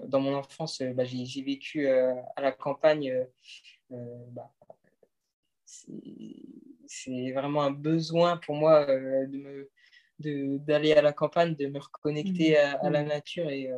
[0.04, 3.26] dans mon enfance, bah, j'ai vécu à la campagne.
[3.90, 4.52] Bah,
[5.64, 9.70] c'est vraiment un besoin pour moi de me
[10.18, 12.86] d'aller à la campagne, de me reconnecter mm.
[12.86, 13.08] à, la mm.
[13.08, 13.50] nature.
[13.50, 13.70] Et,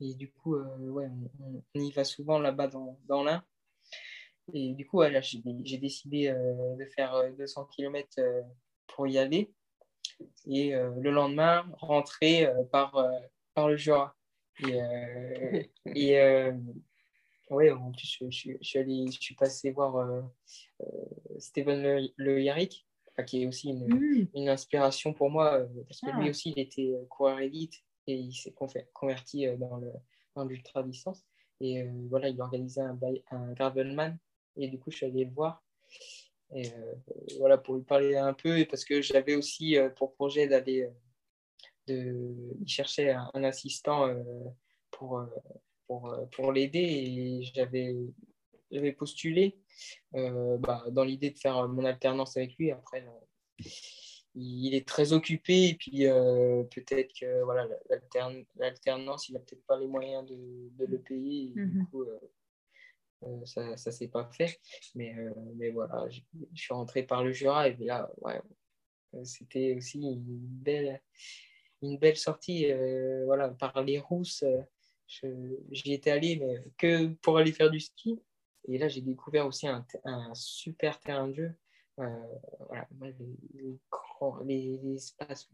[0.00, 1.08] et du coup, ouais,
[1.40, 3.44] on, on, y va souvent là-bas dans, dans l'Ain.
[4.52, 8.42] Et du coup, j'ai décidé euh, de faire 200 euh, km euh,
[8.88, 9.50] pour y aller.
[10.46, 12.94] Et le lendemain, rentrer par,
[13.54, 14.16] par le Jura.
[14.66, 16.50] Et, et
[17.50, 20.22] ouais, en plus, je, je, suis allé, je suis passé voir
[21.38, 22.86] Steven Le, le Yarrick,
[23.26, 24.28] qui est aussi une, mm.
[24.34, 26.30] une, inspiration pour moi, parce que lui ah.
[26.30, 28.54] aussi, il était coureur élite et il s'est
[28.92, 29.46] converti
[30.34, 31.24] dans l'ultra-distance.
[31.60, 32.98] Et voilà, il organisait un,
[33.30, 34.18] un Gravelman
[34.56, 35.62] et du coup, je suis allé le voir.
[36.54, 36.94] Et euh,
[37.38, 40.88] voilà, pour lui parler un peu, et parce que j'avais aussi euh, pour projet d'aller
[41.90, 44.08] euh, de chercher un, assistant
[44.90, 45.24] pour,
[45.86, 46.80] pour, pour l'aider.
[46.80, 47.96] Et j'avais,
[48.70, 49.58] j'avais postulé
[50.12, 52.70] bah, dans l'idée de faire mon alternance avec lui.
[52.70, 53.04] Après,
[54.34, 56.06] il est très occupé et puis
[56.74, 57.68] peut-être que voilà
[58.56, 61.86] l'alternance il n'a peut-être pas les moyens de, de le payer et du mhm.
[61.86, 62.04] coup
[63.26, 64.60] euh, ça ne s'est pas fait.
[64.94, 66.20] Mais, euh, mais voilà, je,
[66.54, 68.40] suis rentré par le Jura et là, ouais,
[69.14, 71.00] euh, c'était aussi une belle,
[71.84, 72.66] une belle sortie
[73.24, 74.44] voilà, par les rousses.
[75.06, 78.20] J'y étais allé, mais que pour aller faire du ski.
[78.66, 81.54] Et là, j'ai découvert aussi un, un, super terrain de jeu.
[81.96, 82.88] voilà,
[84.44, 85.50] les, les, espaces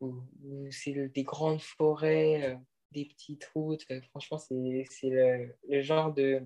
[0.00, 2.58] où, où c'est des grandes forêts
[2.92, 3.84] des petites routes.
[3.90, 6.42] Euh, franchement, c'est le, le, genre de,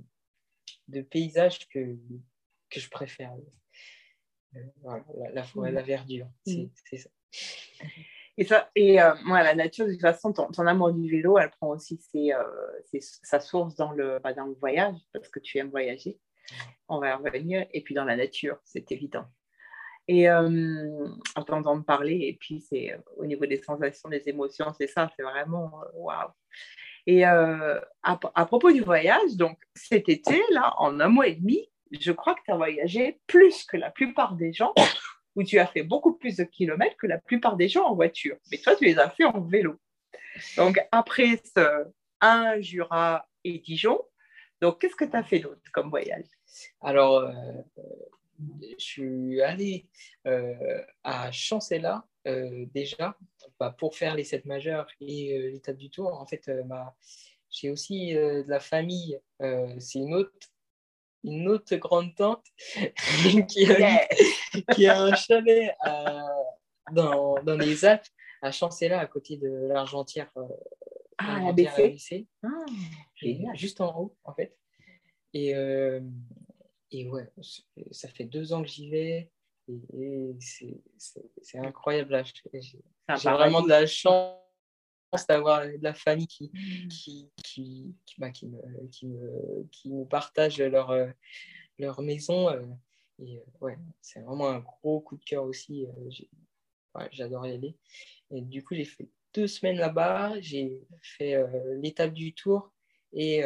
[0.89, 1.97] de paysage que,
[2.71, 3.35] que je préfère.
[4.57, 5.75] Euh, voilà, la, forêt, mm.
[5.75, 7.11] la verdure, c'est ça.
[8.39, 11.69] Et, ça, et euh, la nature, de toute façon, ton, amour du vélo, elle prend
[11.69, 12.33] aussi ses,
[13.01, 16.19] sa source dans le, bah, dans le voyage, parce que tu aimes voyager.
[16.89, 17.67] On va y revenir.
[17.73, 19.25] Et puis dans la nature, c'est évident.
[20.09, 24.73] Et euh, entendant me parler, et puis c'est euh, au niveau des sensations, des émotions,
[24.77, 26.31] c'est ça, c'est vraiment euh, waouh.
[27.07, 31.37] Et euh, à, à, propos du voyage, donc cet été, là, en un mois et
[31.37, 34.75] demi, je crois que tu as voyagé plus que la plupart des gens,
[35.35, 38.37] où tu as fait beaucoup plus de kilomètres que la plupart des gens en voiture.
[38.51, 39.79] Mais toi, tu les as fait en vélo.
[40.57, 41.87] Donc après ce
[42.21, 44.01] un Jura et Dijon,
[44.61, 46.27] donc qu'est-ce que tu as fait d'autre comme voyage?
[46.81, 47.31] Alors,
[48.63, 49.87] je suis allé
[50.27, 53.17] euh, à Chancella euh, déjà
[53.59, 56.13] bah, pour faire les 7 majeurs et euh, l'étape du tour.
[56.13, 56.51] En fait,
[57.51, 59.19] j'ai aussi de la famille.
[59.79, 60.33] c'est une autre,
[61.25, 62.45] une autre grande tante
[63.49, 64.09] qui, a,
[64.75, 65.75] qui, a, un chalet
[66.93, 68.07] dans, dans, les Alpes,
[68.41, 70.31] à Chancella, à côté de l'Argentière.
[71.19, 72.27] ah, ABC.
[72.43, 72.49] Ah,
[73.55, 74.57] juste en haut, en fait.
[75.35, 75.55] Et,
[76.91, 77.31] et ouais,
[77.91, 79.31] ça fait deux ans que j'y vais
[79.69, 82.23] et, c'est incroyable.
[82.53, 84.37] J'ai vraiment de la chance
[85.29, 86.89] d'avoir de la famille qui, mmh.
[86.89, 91.09] qui, qui, qui, bah, qui, me, qui, me, qui me partage leur, euh,
[91.79, 92.49] leur maison.
[92.49, 92.63] Euh,
[93.19, 95.87] et euh, ouais, c'est vraiment un gros coup de cœur aussi.
[97.11, 97.77] J'adore y aller.
[98.31, 100.41] Et du coup, j'ai fait deux semaines là-bas.
[100.41, 101.43] J'ai fait
[101.81, 102.73] l'étape du tour
[103.13, 103.43] et,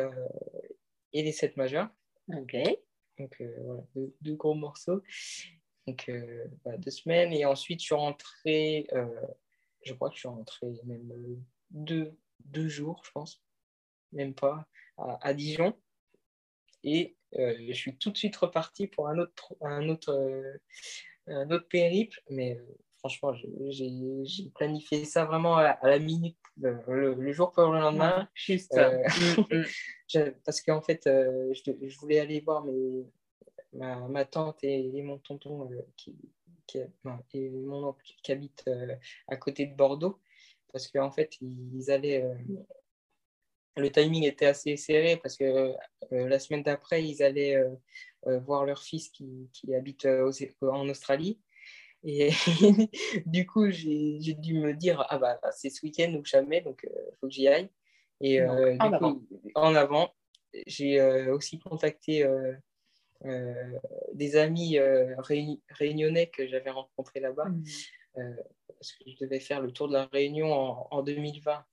[1.12, 1.88] et les sept majeurs.
[2.29, 2.57] Ok.
[3.18, 3.83] Donc euh, voilà,
[4.20, 5.02] deux, gros morceaux.
[5.87, 6.46] Donc euh,
[6.79, 7.33] deux semaines.
[7.33, 8.87] Et ensuite, je suis rentré,
[9.83, 11.12] je crois que je suis rentré même
[11.70, 13.42] deux, deux jours, je pense,
[14.12, 14.66] même pas,
[14.98, 15.74] à, Dijon.
[16.85, 20.59] Et je suis tout de suite reparti pour un autre, un autre,
[21.26, 22.20] un autre périple.
[22.31, 22.61] Mais
[22.98, 23.35] franchement,
[23.68, 28.29] j'ai planifié ça vraiment à, la minute, le, jour pour le lendemain.
[28.35, 28.74] juste.
[28.76, 29.57] Mm,
[30.14, 30.33] mm.
[30.44, 33.05] parce qu'en fait, je, voulais aller voir mes,
[33.76, 36.16] ma, ma tante et, mon tonton euh, qui,
[36.66, 38.94] qui et mon oncle qui habitent euh,
[39.29, 40.20] à côté de Bordeaux.
[40.77, 42.35] Parce qu'en fait, ils allaient euh,
[43.79, 45.73] le timing était assez serré parce que
[46.11, 47.57] la semaine d'après, ils allaient
[48.45, 51.41] voir leur fils qui, qui habite en Australie.
[52.05, 52.29] Et
[53.27, 57.17] du coup, j'ai dû me dire, ah bah, c'est ce week-end ou jamais, donc il
[57.19, 57.71] faut que j'y aille.
[58.21, 59.23] Et du en, coup, avant.
[59.55, 60.15] en avant,
[60.67, 62.27] j'ai aussi contacté
[64.12, 64.79] des amis
[65.71, 67.47] réunionnais que j'avais rencontrés là-bas.
[67.47, 67.65] Mmh.
[68.79, 71.65] Parce que je devais faire le tour de la Réunion en, en 2020.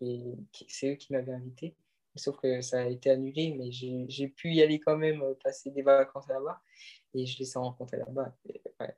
[0.00, 0.34] Et
[0.68, 1.76] c'est eux qui m'avaient invité.
[2.16, 5.70] Sauf que ça a été annulé, mais j'ai pu y aller quand même, euh, passer
[5.70, 6.60] des vacances là-bas.
[7.12, 8.36] Et je les ai rencontrés là-bas.
[8.80, 8.94] Ouais,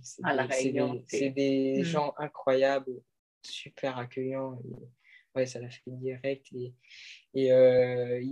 [0.00, 1.84] c'est des, hmm.
[1.84, 3.02] gens incroyables,
[3.42, 4.58] super accueillants.
[5.34, 6.46] ouais, ça l'a fait direct.
[6.54, 6.72] Et,
[7.34, 8.22] et euh,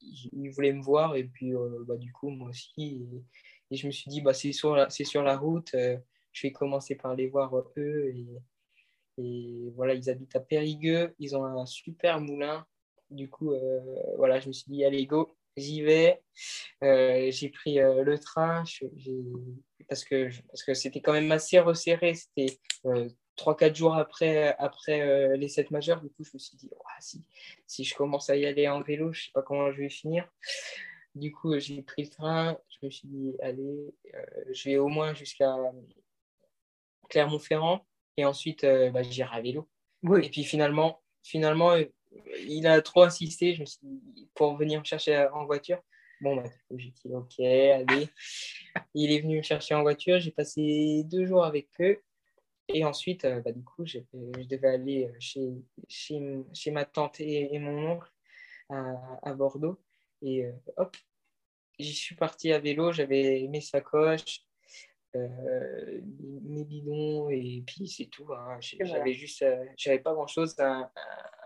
[0.00, 1.16] ils, voulaient me voir.
[1.16, 3.06] Et puis, euh, bah, du coup, moi aussi.
[3.70, 5.74] Et, je me suis dit, bah, c'est sur, la, sur la route.
[6.34, 8.12] Je vais commencer par les voir eux.
[9.16, 11.14] Et, voilà, ils habitent à Périgueux.
[11.18, 12.66] Ils ont un super moulin.
[13.10, 13.80] Du coup, euh,
[14.16, 16.20] voilà, je me suis dit, allez, go, j'y vais.
[16.82, 18.64] Euh, j'ai pris euh, le train
[19.88, 22.14] parce que, parce que c'était quand même assez resserré.
[22.14, 22.58] C'était
[23.36, 26.02] 3-4 jours après, après les 7 majeurs.
[26.02, 27.24] Du coup, je me suis dit, si,
[27.68, 29.88] si je commence à y aller en vélo, je ne sais pas comment je vais
[29.88, 30.28] finir.
[31.14, 32.58] Du coup, j'ai pris le train.
[32.68, 33.94] Je me suis dit, allez,
[34.50, 35.54] je vais au moins jusqu'à
[37.14, 37.86] Clermont-Ferrand.
[38.16, 39.68] Et ensuite, bah, j'irai à vélo.
[40.22, 41.74] Et puis finalement, finalement
[42.46, 43.54] il a trop insisté.
[43.54, 45.80] Je me suis dit, pour venir me chercher en voiture.
[46.20, 46.44] Bon, bah,
[46.76, 48.08] j'ai dit, ok, allez.
[48.94, 50.20] Il est venu me chercher en voiture.
[50.20, 52.00] J'ai passé deux jours avec eux.
[52.68, 53.98] Et ensuite, euh, bah, du coup, je
[54.48, 55.52] devais aller chez,
[55.88, 56.20] chez,
[56.54, 58.10] chez ma tante et, mon oncle
[58.70, 59.78] à, à Bordeaux.
[60.22, 60.96] Et euh, hop,
[61.78, 62.92] j'y suis parti à vélo.
[62.92, 64.42] J'avais mes sacoches,
[65.16, 66.00] euh,
[66.42, 68.26] mes bidons et puis c'est tout.
[68.32, 68.58] Hein.
[68.60, 70.90] J'avais juste, euh, j'avais pas grand chose, un,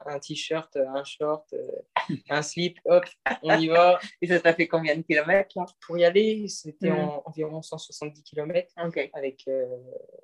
[0.07, 3.05] un t-shirt, un short, euh, un slip, hop,
[3.43, 3.99] on y va.
[4.23, 7.21] Et ça t'a fait combien de kilomètres Pour y aller, c'était hmm.
[7.25, 8.73] environ 170 kilomètres.
[9.13, 9.49] Avec,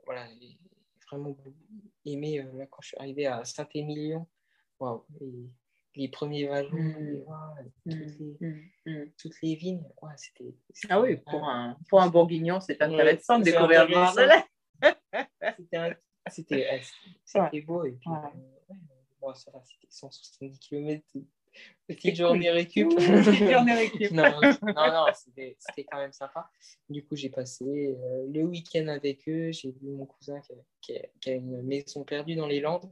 [0.06, 0.26] voilà,
[1.10, 1.36] vraiment
[2.04, 4.26] aimé là, quand je suis arrivé à Saint-Émilion.
[4.80, 5.04] Waouh!
[5.96, 7.24] Les premiers vallons, mmh.
[7.84, 8.36] toutes, les,
[8.86, 9.12] mmh.
[9.18, 9.84] toutes, les, vignes.
[10.16, 10.54] c'était,
[10.88, 13.94] ah oui, pour un, pour un bourguignon, c'est intéressant de découvrir le
[16.30, 16.80] c'était,
[17.24, 17.84] c'était, beau.
[17.84, 21.02] Et puis, euh, ça c'était 170 km.
[21.86, 22.88] Petite journée récup.
[24.12, 26.50] non, non, non, c'était, quand même sympa.
[26.88, 29.52] Du coup, j'ai passé euh, le week-end avec eux.
[29.52, 30.40] J'ai vu mon cousin
[30.80, 32.90] qui qui a une maison perdue dans les Landes.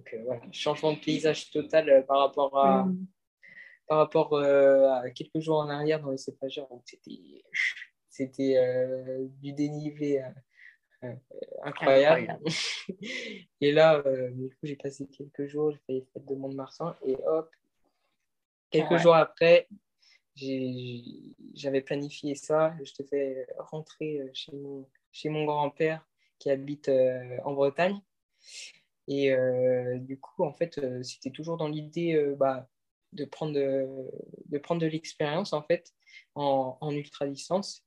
[0.00, 3.06] Donc, euh, voilà, changement de paysage total euh, par rapport à, mm.
[3.86, 6.68] par rapport, euh, à quelques jours en arrière dans les cépageurs.
[6.86, 7.42] C'était,
[8.08, 8.56] c'était
[9.40, 10.24] du dénivelé
[11.62, 12.38] incroyable.
[13.60, 17.16] et là, du coup, j'ai passé quelques jours, j'ai fait les fêtes de Mont-de-Marsan et
[17.26, 17.50] hop,
[18.70, 19.68] quelques jours après,
[21.54, 22.74] j'avais planifié ça.
[22.82, 26.06] Je devais rentrer chez mon, chez mon grand-père
[26.38, 26.90] qui habite
[27.44, 28.00] en Bretagne.
[29.10, 32.68] Et euh, du coup, en fait, euh, c'était toujours dans l'idée euh, bah,
[33.12, 35.92] de, prendre de, prendre de l'expérience, en fait,
[36.36, 37.84] en, en ultra-distance.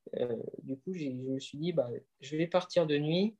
[0.63, 3.37] du coup, je me suis dit, bah, je vais partir de nuit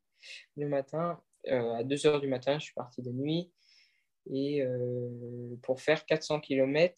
[0.56, 1.22] le matin.
[1.46, 3.52] à 2 heures du matin, je suis parti de nuit.
[4.32, 4.63] Et
[5.62, 6.96] pour faire 400 km,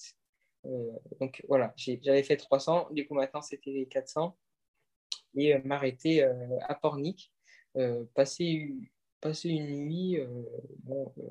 [1.19, 4.38] donc voilà, j'avais fait 300, du coup maintenant c'était les 400,
[5.36, 7.34] et m'arrêter à Pornic,
[8.13, 8.76] passer
[9.26, 10.28] passer une nuit euh,
[10.84, 11.24] bon, euh,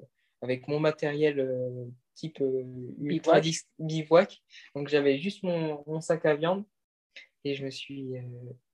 [0.42, 1.84] avec mon matériel euh,
[2.16, 2.42] type
[3.00, 3.40] ultra
[3.78, 4.42] bivouac.
[4.74, 6.64] Donc j'avais juste mon, mon, sac à viande
[7.44, 8.14] et je me suis,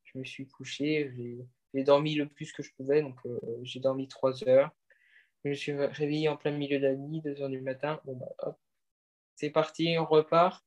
[0.04, 1.12] je me suis couché.
[1.74, 3.18] J'ai dormi le plus que je pouvais, donc
[3.62, 4.70] j'ai dormi trois heures.
[5.44, 8.00] Je me suis réveillé en plein milieu de la nuit, 2 heures du matin.
[8.04, 8.58] Bon, bah,
[9.36, 10.64] c'est parti, on repart.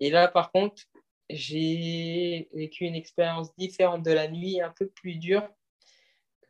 [0.00, 0.82] Et là, par contre,
[1.30, 5.48] j'ai vécu une expérience différente de la nuit, un peu plus dure,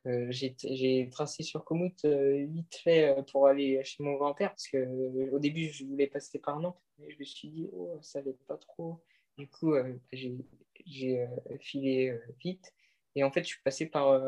[0.07, 4.67] euh, j'ai tracé sur Komoot euh, vite fait euh, pour aller chez mon grand-père parce
[4.67, 8.33] qu'au début je voulais passer par Nantes mais je me suis dit oh ça va
[8.49, 9.01] pas trop.
[9.39, 9.75] Du coup
[10.13, 11.27] j'ai
[11.61, 12.75] filé vite.
[13.15, 14.21] Et en fait je suis passé par,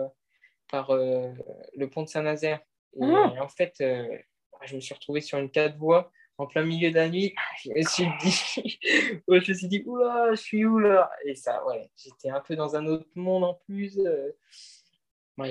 [0.71, 2.61] par le pont de Saint-Nazaire.
[2.97, 3.35] Et ah.
[3.43, 7.09] en fait je me suis retrouvé sur une quatre voies en plein milieu de la
[7.09, 8.81] nuit, je me suis dit,
[9.29, 11.09] je me suis dit, oula, je suis où là?
[11.25, 14.01] Et ça, ouais, j'étais un peu dans un autre monde en plus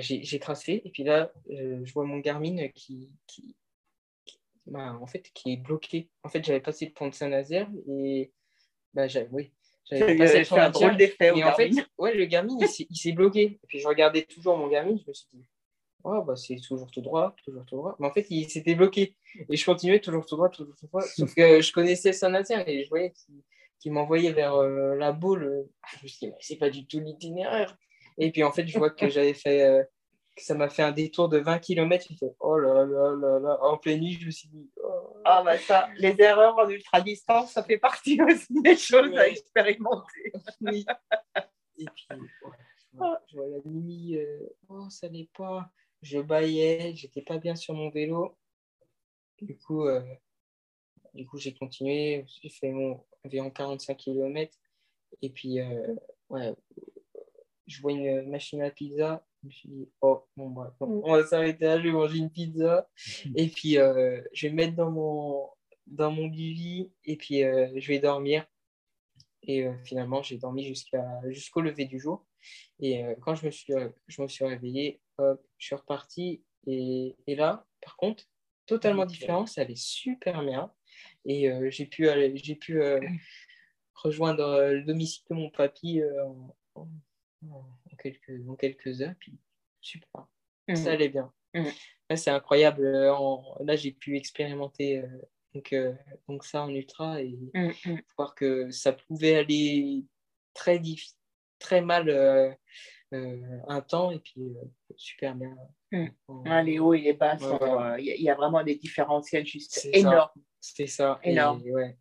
[0.00, 3.54] j'ai tracé et puis là, euh, je vois mon Garmin qui, qui,
[4.66, 6.08] bah, en fait, qui est bloqué.
[6.22, 8.32] En fait, j'avais passé le pont de Saint-Nazaire et
[8.94, 9.52] bah, j'avais oui,
[9.90, 11.32] passé le pont un drôle d'effet.
[11.36, 13.58] Et en fait, ouais, le Garmin, il s'est bloqué.
[13.62, 15.44] Et puis je regardais toujours mon Garmin, je me suis dit,
[16.04, 17.96] oh, bah, c'est toujours tout droit, toujours tout droit.
[17.98, 19.16] Mais en fait, il s'était bloqué.
[19.50, 21.02] Et je continuais toujours tout droit, toujours tout droit.
[21.02, 23.12] Sauf que je connaissais Saint-Nazaire et je voyais
[23.80, 25.68] qu'il m'envoyait vers euh, la boule.
[25.98, 27.76] Je me suis dit, mais c'est pas du tout l'itinéraire.
[28.18, 29.86] Et puis en fait, je vois que j'avais fait
[30.36, 32.06] ça m'a fait un détour de 20 km.
[32.18, 33.58] Fait, oh là là là là.
[33.62, 34.68] En pleine nuit, je me suis dit.
[34.82, 35.16] Oh.
[35.24, 40.32] Ah, bah ça, les erreurs en ultra-distance, ça fait partie aussi des choses à expérimenter.
[40.60, 40.84] Oui.
[41.78, 42.06] Et puis,
[42.92, 44.38] je vois la nuit, euh,
[44.68, 45.70] oh, ça n'est pas.
[46.02, 48.36] Je baillais, j'étais pas bien sur mon vélo.
[49.40, 50.02] Du coup, euh,
[51.14, 52.24] du coup j'ai continué.
[52.42, 54.56] J'ai fait mon environ 45 km.
[55.22, 55.94] Et puis, euh,
[56.28, 56.54] ouais,
[57.66, 61.00] je vois une machine à pizza je me suis dit, oh, bon, bah, mm.
[61.04, 62.88] on va s'arrêter là, je vais manger une pizza.
[63.36, 65.48] et puis, euh, je vais me mettre dans mon,
[65.86, 68.46] dans mon lit et puis euh, je vais dormir.
[69.42, 72.26] Et euh, finalement, j'ai dormi jusqu'à, jusqu'au lever du jour.
[72.80, 73.72] Et quand je me, suis,
[74.06, 76.42] je me suis réveillé, hop, je suis reparti.
[76.66, 78.24] Et, et là, par contre,
[78.66, 80.72] totalement différent, ça allait super bien.
[81.24, 82.82] Et j'ai pu, j'ai pu
[83.94, 86.88] rejoindre le domicile de mon papy en en
[87.98, 89.14] quelques, en quelques heures.
[89.18, 89.38] Puis
[89.80, 90.26] super,
[90.68, 90.76] mmh.
[90.76, 91.32] ça allait bien.
[91.54, 92.16] Mmh.
[92.16, 92.84] c'est incroyable.
[92.84, 93.12] Euh,
[93.60, 95.06] là, j'ai pu expérimenter euh,
[95.54, 95.92] donc, euh,
[96.28, 100.04] donc ça en ultra et mmh, voir que ça pouvait aller
[100.52, 100.80] très,
[101.58, 102.56] très mal
[103.12, 104.56] un temps et puis
[104.96, 105.56] super bien.
[106.62, 107.36] les hauts et les bas,
[107.98, 110.30] il y, a vraiment des différentiels juste énormes.
[110.60, 111.20] C'est ça.
[111.22, 111.62] Énorme.
[111.66, 111.96] ouais.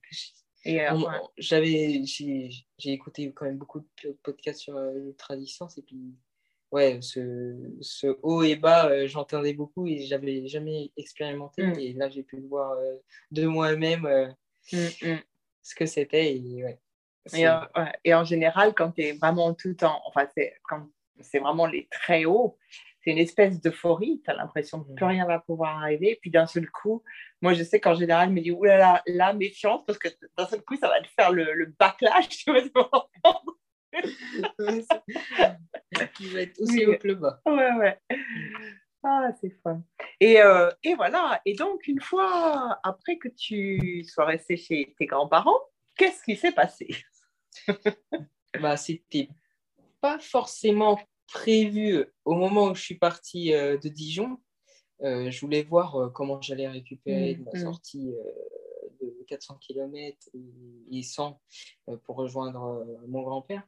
[0.66, 1.04] Euh,
[1.38, 6.16] j'avais, j'ai, écouté quand même beaucoup de podcasts sur euh, l'ultra-distance et puis,
[6.72, 11.64] ouais, ce, ce haut et bas, euh, j'entendais beaucoup et j'avais jamais expérimenté.
[11.64, 11.80] Mm.
[11.80, 12.78] Et là, j'ai pu le voir
[13.32, 14.36] de moi-même
[14.72, 15.20] mm, mm.
[15.62, 16.36] ce que c'était.
[16.36, 16.80] Et, ouais,
[17.34, 17.46] et,
[18.06, 20.02] et, en général, quand tu es vraiment tout en.
[20.06, 20.88] Enfin, c'est, quand
[21.20, 22.58] c'est vraiment les très hauts,
[23.04, 24.22] c'est une espèce d'euphorie.
[24.24, 26.18] Tu as l'impression que plus rien va pouvoir arriver.
[26.22, 27.04] Puis d'un seul coup,
[27.42, 30.62] moi, je sais qu'en général, je me dis, oulala, la méfiance, parce que d'un seul
[30.62, 32.30] coup, ça va te faire le, le backlash.
[32.30, 32.62] Tu vas
[36.16, 37.42] qui va être aussi au plus bas.
[37.46, 38.00] Ouais, ouais.
[39.04, 39.84] Ah, c'est fun.
[40.20, 41.42] Et, euh, et, voilà.
[41.46, 45.60] Et donc, une fois après que tu sois resté chez tes grands-parents,
[45.98, 46.88] qu'est-ce qui s'est passé?
[48.62, 49.30] Bah, C'était
[50.00, 51.00] pas forcément
[51.34, 54.38] prévu au moment où je suis partie euh, de Dijon.
[55.02, 57.64] Euh, je voulais voir euh, comment j'allais récupérer mmh, ma mmh.
[57.64, 58.14] sortie
[59.02, 60.30] de 400 km
[60.92, 61.42] et, 100
[62.04, 63.68] pour rejoindre mon grand-père.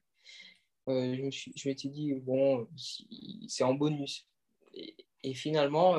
[0.88, 2.68] je me suis, je m'étais dit, bon,
[3.48, 4.30] c'est en bonus.
[5.24, 5.98] Et, finalement,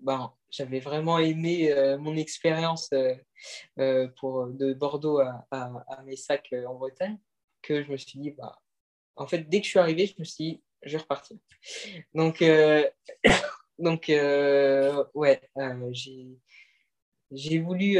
[0.00, 2.90] ben, j'avais vraiment aimé mon expérience
[4.16, 7.18] pour, de Bordeaux à, à, à Messac en Bretagne
[7.62, 8.60] que je me suis dit, bah,
[9.16, 11.36] en fait, dès que je suis arrivé, je me suis dit, je vais repartir.
[12.14, 12.88] Donc, euh,
[13.78, 15.90] donc euh, ouais, euh,
[17.30, 17.98] j'ai, voulu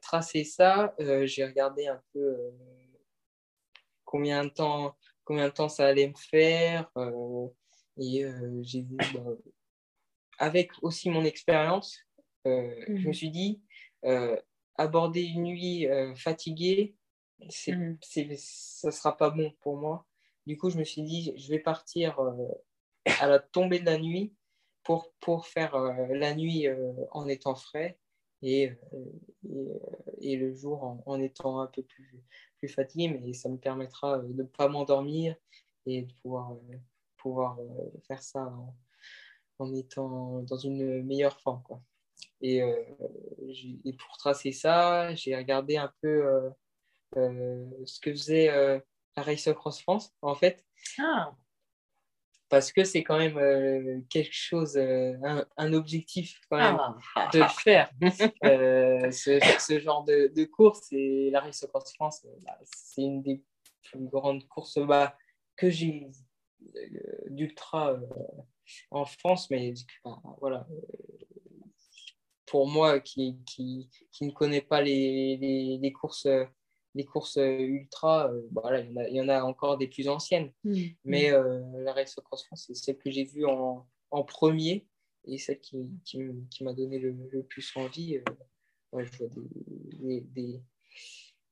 [0.00, 0.94] tracer ça.
[0.98, 2.36] j'ai regardé un peu
[4.04, 6.90] combien, de temps, combien de temps ça allait me faire.
[7.98, 8.24] et
[8.62, 9.24] j'ai vu, bah,
[10.38, 11.98] avec aussi mon expérience,
[12.44, 12.50] je
[12.92, 13.12] me mhm.
[13.12, 13.60] suis dit,
[14.76, 16.94] aborder une nuit fatiguée,
[17.48, 17.98] c'est, mhm.
[18.36, 20.06] ça sera pas bon pour moi.
[20.46, 22.48] Du coup, je me suis dit, je vais partir euh,
[23.20, 24.34] à la tombée de la nuit
[24.82, 27.98] pour, pour faire euh, la nuit euh, en étant frais
[28.42, 28.72] et,
[30.20, 32.22] et, le jour en, étant un peu plus,
[32.56, 33.08] plus fatigué.
[33.08, 35.36] Mais ça me permettra de ne pas m'endormir
[35.84, 36.56] et de pouvoir,
[37.18, 37.58] pouvoir
[38.06, 38.50] faire ça
[39.58, 41.62] en, étant dans une meilleure forme.
[41.62, 41.82] Quoi.
[42.40, 42.62] Et,
[43.84, 46.50] et pour tracer ça, j'ai regardé un peu
[47.14, 48.82] ce que faisait
[49.16, 50.64] la Race Cross France, en fait.
[50.98, 51.34] Ah.
[52.48, 55.14] Parce que c'est quand même euh, quelque chose, euh,
[55.56, 56.78] un, objectif quand même
[57.14, 57.30] ah.
[57.32, 57.90] de faire.
[58.44, 63.42] Euh, ce, genre de, de, course, et la Race Cross France, bah, c'est une des
[63.82, 65.16] plus grandes courses bah,
[65.56, 66.08] que j'ai
[67.28, 67.96] d'ultra
[68.90, 69.72] en France, mais
[70.40, 70.66] voilà
[72.46, 76.26] pour moi qui, qui, qui, ne connaît pas les, les, les courses
[76.94, 80.52] les courses euh, ultra, euh, voilà, il, y en a encore des plus anciennes.
[80.64, 80.84] Mm.
[81.04, 84.86] Mais euh, la Race Cross France, c'est celle que j'ai vue en, en, premier
[85.24, 88.20] et celle qui, qui, m'a donné le, plus envie.
[88.96, 90.62] je vois des, des,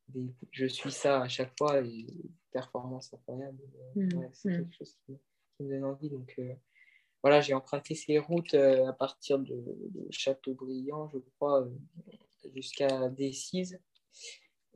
[0.09, 2.07] des, je suis ça à chaque fois et
[2.51, 3.63] performance incroyable.
[3.95, 4.09] Mm.
[4.33, 4.57] c'est mm.
[4.57, 5.13] quelque chose qui,
[5.61, 6.11] me donne envie.
[6.11, 6.41] Donc
[7.23, 11.69] voilà, j'ai emprunté ces routes à partir de, de Châteaubriand, je crois,
[12.55, 13.79] jusqu'à Decize.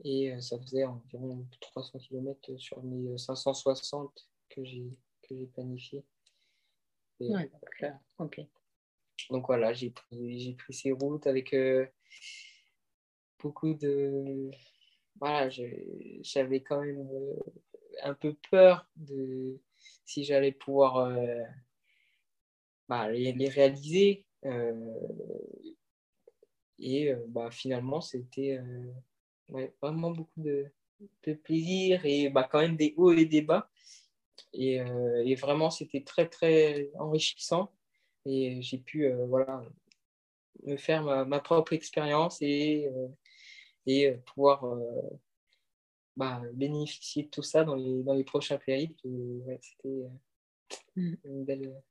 [0.04, 6.04] Et euh, ça faisait environ 300 km sur mes 560 euh, que j'ai planifié.
[7.20, 7.50] Ouais,
[8.18, 8.40] ok.
[9.30, 11.86] Donc voilà, j'ai pris, pris ces routes avec euh,
[13.38, 14.50] beaucoup de.
[15.20, 17.08] Voilà, j'avais quand même
[18.02, 19.60] un peu peur de,
[20.04, 21.16] si j'allais pouvoir
[22.88, 24.26] bah, les, les, réaliser.
[26.80, 28.58] et bah, finalement, c'était
[29.52, 30.66] ouais, vraiment beaucoup de,
[31.24, 33.70] de plaisir et bah, quand même des hauts et des bas.
[34.52, 37.72] Et, euh, et vraiment, c'était très, très enrichissant.
[38.24, 39.64] Et j'ai pu euh, voilà,
[40.64, 43.08] me faire ma, ma propre expérience et, euh,
[43.86, 44.64] et pouvoir
[46.16, 49.00] bah, bénéficier de tout ça dans les, dans les prochains périples.
[49.60, 50.06] c'était
[50.96, 51.14] mm.
[51.24, 51.82] une, belle,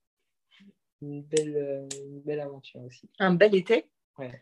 [1.02, 3.10] une, belle, une belle aventure aussi.
[3.20, 3.90] Un bel été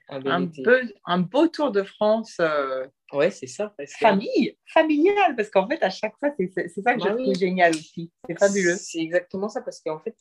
[0.09, 2.38] un, Peu, un, beau tour de France.
[2.39, 3.73] Euh, ouais, c'est ça.
[3.99, 7.71] Famille, familial, parce qu'en fait, à chaque fois, c'est ça que je bah trouve génial
[7.71, 8.11] aussi.
[8.27, 8.75] C'est fabuleux.
[8.75, 10.15] C'est exactement ça, parce qu'en fait,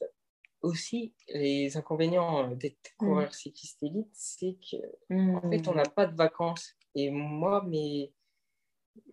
[0.63, 3.07] aussi, les inconvénients d'être mm.
[3.07, 5.77] coureur cycliste élite, c'est qu'en en fait, on mm.
[5.77, 6.75] n'a pas de vacances.
[6.95, 8.13] Et moi, mes,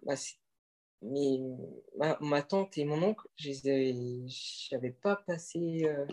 [0.04, 0.16] bah,
[1.02, 5.82] ma, ma, tante et mon oncle, je n'avais pas passé.
[5.86, 6.06] Euh,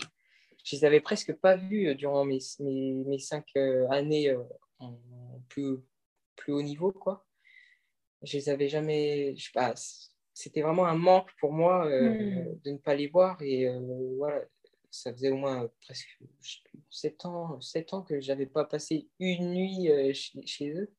[0.65, 4.43] je les avais presque pas vus euh, durant mes, mes, mes cinq euh, années euh,
[4.79, 4.99] en
[5.49, 5.79] plus,
[6.37, 6.93] plus haut niveau.
[6.93, 7.27] Quoi.
[8.23, 9.35] Je les avais jamais.
[9.37, 9.75] Je sais pas,
[10.35, 12.61] c'était vraiment un manque pour moi hmm.
[12.65, 13.41] de ne pas les voir.
[13.43, 13.69] Et
[14.17, 14.43] voilà,
[14.91, 16.09] ça faisait au moins presque
[16.41, 20.47] je sais plus, 7 ans, 7 ans que je n'avais pas passé une nuit chez,
[20.47, 20.93] chez, eux.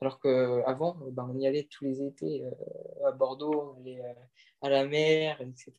[0.00, 2.42] Alors qu'avant, ben, on y allait tous les étés
[3.06, 4.02] à Bordeaux, on allait
[4.60, 5.72] à la mer, etc.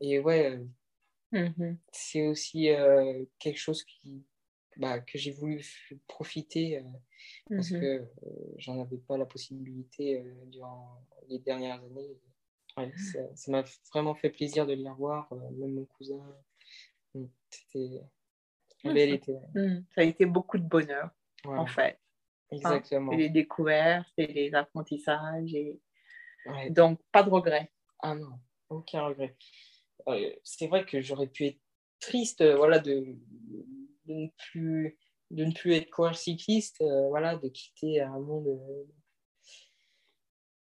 [0.00, 0.58] Et, et ouais,
[1.32, 4.22] Mmh c'est aussi euh, quelque chose qui,
[4.76, 5.64] bah, que j'ai voulu
[6.06, 6.82] profiter euh,
[7.48, 12.92] parce mmh que euh, j'en avais pas la possibilité durant les dernières années.
[13.34, 16.22] ça m'a vraiment fait plaisir de les revoir, même mon cousin.
[17.14, 18.02] Mmh, c'était
[18.84, 19.34] un bel été.
[19.94, 21.10] Ça a été beaucoup de bonheur,
[21.44, 21.98] en fait.
[22.52, 23.12] Hein, Exactement.
[23.12, 25.54] les découvertes et les apprentissages.
[25.54, 25.80] Et...
[26.70, 27.72] Donc, pas de regret.
[28.00, 29.34] Ah non, aucun regret.
[30.08, 31.60] Euh, c'est vrai que j'aurais pu être
[32.00, 33.04] triste euh, voilà, de,
[34.06, 34.98] de, ne plus,
[35.30, 38.58] de ne plus être coureur cycliste, euh, voilà, de quitter un monde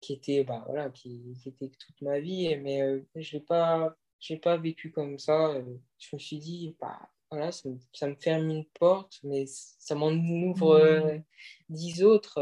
[0.00, 3.96] qui était, bah, voilà, qui, qui, était toute ma vie, mais je n'ai pas,
[4.42, 5.60] pas vécu comme ça.
[5.98, 6.98] je me suis dit, bah,
[7.30, 11.24] voilà, ça me, ça me, ferme une porte, mais ça m'en ouvre mmh.
[11.68, 12.38] dix autres.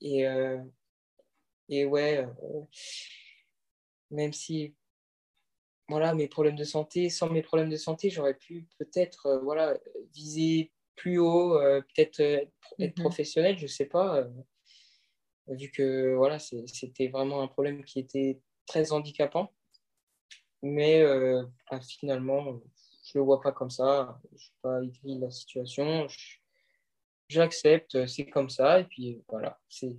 [0.00, 0.24] et,
[1.68, 2.26] et ouais,
[4.10, 4.74] même si
[5.88, 7.10] voilà, mes problèmes de santé.
[7.10, 9.78] Sans mes problèmes de santé, j'aurais pu peut-être euh, voilà,
[10.12, 12.44] viser plus haut, euh, peut-être euh,
[12.78, 13.04] être, mhm.
[13.04, 14.26] professionnel, je ne sais pas,
[15.48, 19.52] vu que voilà, c'était vraiment un problème qui était très handicapant.
[20.62, 21.04] Mais
[21.70, 22.44] bah, finalement,
[23.04, 24.18] je ne le vois pas comme ça.
[24.30, 26.06] Je ne suis pas écrit la situation.
[27.28, 28.80] J'accepte, c'est comme ça.
[28.80, 29.94] Et puis voilà, c'est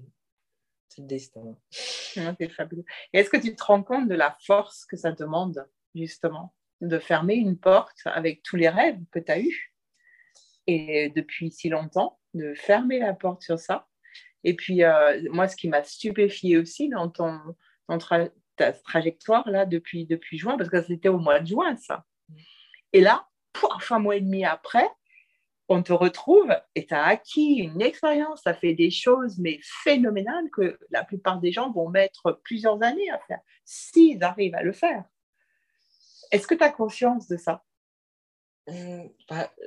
[0.98, 1.58] le destin.
[1.70, 2.86] c'est fabuleux.
[3.14, 7.36] est-ce que tu te rends compte de la force que ça demande justement, de fermer
[7.36, 9.74] une porte avec tous les rêves que tu as eus.
[10.68, 13.88] Et depuis si longtemps, de fermer la porte sur ça?
[14.44, 17.40] Et puis, euh, moi, ce qui m'a stupéfié aussi dans, ton,
[18.56, 22.06] ta trajectoire là depuis, depuis juin, parce que c'était au mois de juin, ça.
[22.94, 24.88] Et là, pouf, un mois et demi après,
[25.68, 30.50] on te retrouve et tu as acquis une expérience, ça fait des choses mais phénoménales
[30.52, 34.74] que la plupart des gens vont mettre plusieurs années à faire, s'ils arrivent à le
[34.74, 35.06] faire.
[36.32, 37.64] Est-ce que tu as conscience de ça?
[38.68, 39.08] Mmh,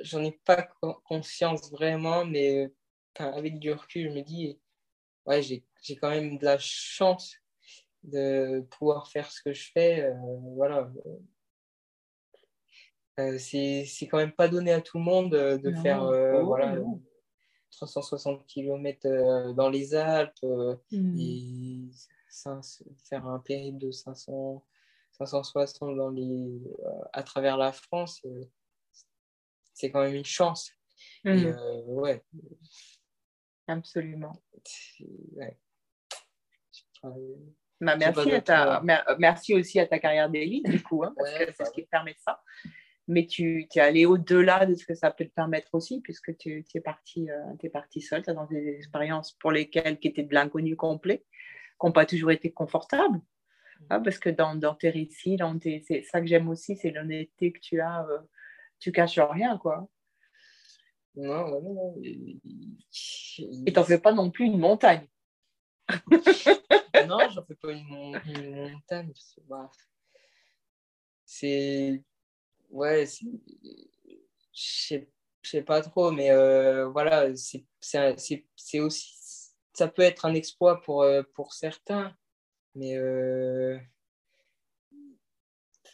[0.01, 0.69] J'en ai pas
[1.05, 2.71] conscience vraiment, mais
[3.17, 4.59] avec du recul, je me dis,
[5.25, 5.63] ouais, j'ai
[6.01, 7.35] quand même de la chance
[8.03, 10.03] de pouvoir faire ce que je fais.
[10.03, 10.13] Euh,
[10.55, 10.89] voilà.
[13.19, 16.77] Euh, c'est quand même pas donné à tout le monde de faire euh, oh, voilà,
[17.71, 20.33] 360 km dans les Alpes
[20.91, 21.19] mmh.
[21.19, 21.81] et
[23.09, 24.63] faire un périple de 500
[25.25, 28.45] 560 dans les, euh, à travers la France, euh,
[29.73, 30.71] c'est quand même une chance.
[31.25, 32.23] Et, euh, ouais.
[33.67, 34.41] Absolument.
[37.81, 38.81] Bah, merci, à ta,
[39.17, 41.85] merci aussi à ta carrière d'élite, du coup, hein, parce que c'est bah ce qui
[41.85, 42.41] te permet ça.
[43.09, 46.37] Mais tu, tu es allé au-delà de ce que ça peut te permettre aussi, puisque
[46.37, 47.27] tu, tu es, parti,
[47.63, 51.25] es parti seul, dans des expériences pour lesquelles qui étaient de l'inconnu complet,
[51.79, 53.19] qui n'ont pas toujours été confortables.
[53.89, 55.37] Ah, parce que dans, dans tes récits,
[55.87, 58.05] c'est ça que j'aime aussi, c'est l'honnêteté que tu as.
[58.09, 58.19] Euh,
[58.79, 59.87] tu caches rien, quoi.
[61.15, 61.95] Non, non, non.
[63.65, 65.07] Et t'en fais pas non plus une montagne.
[67.07, 69.11] non, j'en fais pas une, montagne.
[71.25, 72.03] C'est.
[72.69, 73.05] Ouais,
[74.53, 75.03] je
[75.43, 77.65] sais pas trop, mais euh, voilà, c'est
[78.79, 79.15] aussi.
[79.73, 82.13] Ça peut être un exploit pour, euh, pour certains,
[82.75, 83.77] mais euh,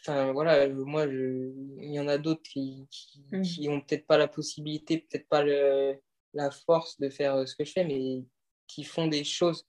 [0.00, 3.42] enfin, voilà, moi, je, il y en a d'autres qui, qui, Mm.
[3.42, 6.00] qui ont peut-être pas la possibilité, peut-être pas le,
[6.34, 8.24] la force de faire ce que je fais, mais
[8.66, 9.68] qui font des choses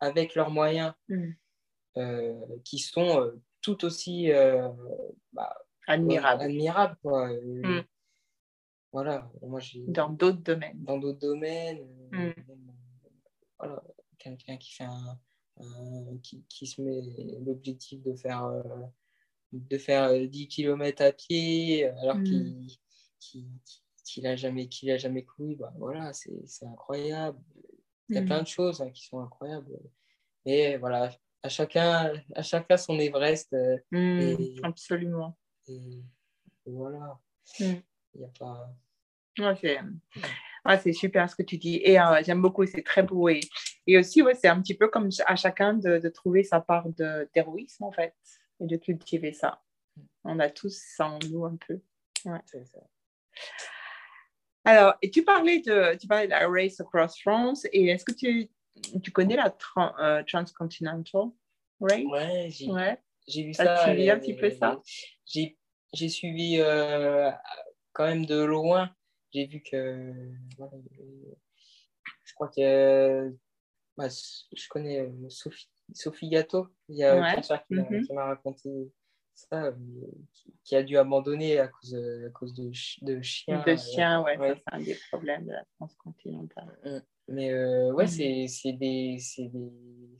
[0.00, 1.30] avec leurs moyens Mm.
[1.96, 4.68] euh, qui sont tout aussi euh,
[5.32, 5.56] bah,
[5.88, 6.42] Admirable.
[6.42, 6.96] admirables.
[7.02, 7.30] Quoi.
[7.32, 7.84] Euh, Mm.
[8.92, 10.82] Voilà, moi j'ai Dans d'autres domaines.
[10.82, 11.80] dans d'autres domaines,
[12.14, 12.34] euh, Mm.
[12.50, 12.54] euh,
[13.58, 13.82] voilà,
[14.18, 15.18] quelqu'un qui fait un,
[16.22, 17.02] qui, qui se met
[17.44, 18.62] l'objectif de faire euh,
[19.52, 22.24] de faire euh, 10 km à pied alors Mm.
[22.24, 22.66] qu'il
[23.18, 23.48] qu'il
[24.04, 27.38] qu'il a jamais a jamais couru bah voilà c'est c'est incroyable
[28.08, 28.26] il y a Mm.
[28.26, 29.76] plein de choses hein, qui sont incroyables
[30.46, 31.10] et voilà
[31.42, 35.36] à chacun à chacun son Everest euh, Mm, Et- Absolument.
[35.68, 36.02] Et,
[36.66, 37.18] voilà
[37.60, 37.74] Mm.
[38.14, 38.68] il y a pas
[39.38, 39.80] Ouais, c'est
[40.66, 41.76] ouais, super ce que tu dis.
[41.84, 43.28] Et euh, j'aime beaucoup, c'est très beau.
[43.28, 43.40] Et,
[43.86, 46.88] et aussi, ouais, c'est un petit peu comme à chacun de, de trouver sa part
[46.90, 48.14] de- d'héroïsme, en fait,
[48.60, 49.62] et de cultiver ça.
[50.24, 51.80] On a tous ça en nous un peu.
[52.46, 52.80] c'est ça.
[54.64, 57.66] Alors, et tu parlais de, tu parlais de la Race Across France.
[57.72, 58.50] Et est-ce que tu,
[59.02, 61.30] tu connais la tran- euh, Transcontinental
[61.80, 62.04] Race?
[62.04, 63.00] Ouais j'ai Ouais.
[63.28, 63.84] J'ai vu ça.
[63.84, 64.80] suivi un euh, petit peu ça?
[65.26, 67.30] J'ai suivi euh,
[67.92, 68.90] quand même de loin.
[69.32, 70.12] J'ai vu que.
[72.24, 73.34] je crois que.
[73.96, 76.68] bah, je connais euh, Sophie, Sophie Gâteau.
[76.88, 77.34] Il y a Ouais.
[77.34, 78.06] quelqu'un qui m'a Mhm.
[78.06, 78.70] qui m'a raconté
[79.34, 79.72] ça,
[80.64, 82.70] qui, a dû abandonner à cause, de- à cause de,
[83.02, 83.62] de chiens.
[83.64, 87.04] De chiens, ouais, c'est un des problèmes de la transcontinentale.
[87.28, 90.10] Mais euh, ouais, c'est des, c'est des,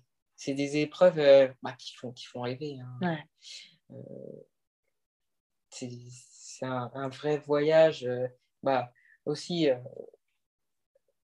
[0.41, 2.79] c'est des épreuves euh, bah, qui, font, qui font rêver.
[2.81, 2.99] hein.
[3.91, 3.99] Ouais.
[5.71, 8.05] c'est c'est un, un vrai voyage.
[8.05, 8.27] euh,
[8.63, 8.93] bah,
[9.27, 9.77] aussi, euh,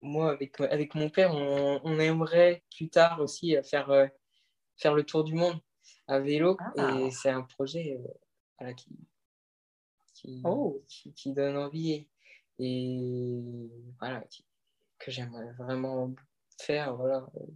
[0.03, 4.07] moi, avec, avec mon père, on, on aimerait plus tard aussi euh, faire, euh,
[4.77, 5.59] faire le tour du monde
[6.09, 6.57] à vélo.
[6.77, 6.99] Ah.
[7.01, 8.09] Et c'est un projet euh,
[8.59, 8.99] voilà, qui,
[10.15, 10.83] qui, Oh.
[10.89, 12.07] qui, qui donne envie
[12.59, 13.43] et
[13.99, 14.45] voilà, qui-
[14.99, 16.13] que j'aimerais vraiment
[16.61, 16.95] faire.
[16.97, 17.47] Voilà, Euh,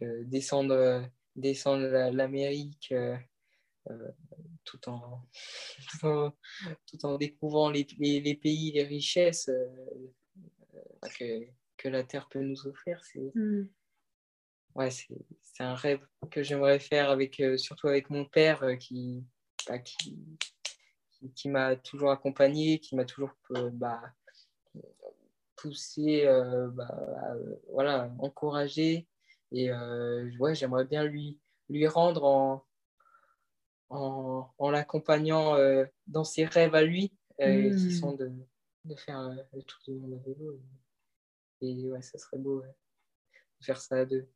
[0.00, 1.04] descendre,
[1.36, 2.94] descendre la- l'Amérique.
[4.64, 5.26] tout en,
[6.00, 6.32] tout en,
[6.86, 9.66] tout en découvrant les, les, les pays, les richesses euh,
[10.74, 13.02] euh, que, que la Terre peut nous offrir.
[13.04, 13.64] C'est Mm.
[14.76, 15.08] ouais, c'est
[15.40, 19.22] c'est un rêve que j'aimerais faire, avec, euh, surtout avec mon père euh, qui,
[19.68, 20.16] bah, qui,
[21.10, 24.00] qui, qui m'a toujours accompagné, qui m'a toujours euh, bah,
[25.56, 26.24] poussé,
[26.72, 27.34] bah,
[27.68, 29.06] voilà, encouragé.
[29.52, 31.38] Et euh, ouais, j'aimerais bien lui,
[31.68, 32.64] lui rendre en,
[33.90, 37.76] en, en l'accompagnant euh, dans ses rêves à lui, euh, Mm.
[37.76, 38.30] qui sont de,
[38.84, 39.20] de faire
[39.52, 40.60] le tour du monde à vélo.
[41.60, 42.74] Et, ouais, ça serait beau ouais,
[43.60, 44.28] de faire ça à deux.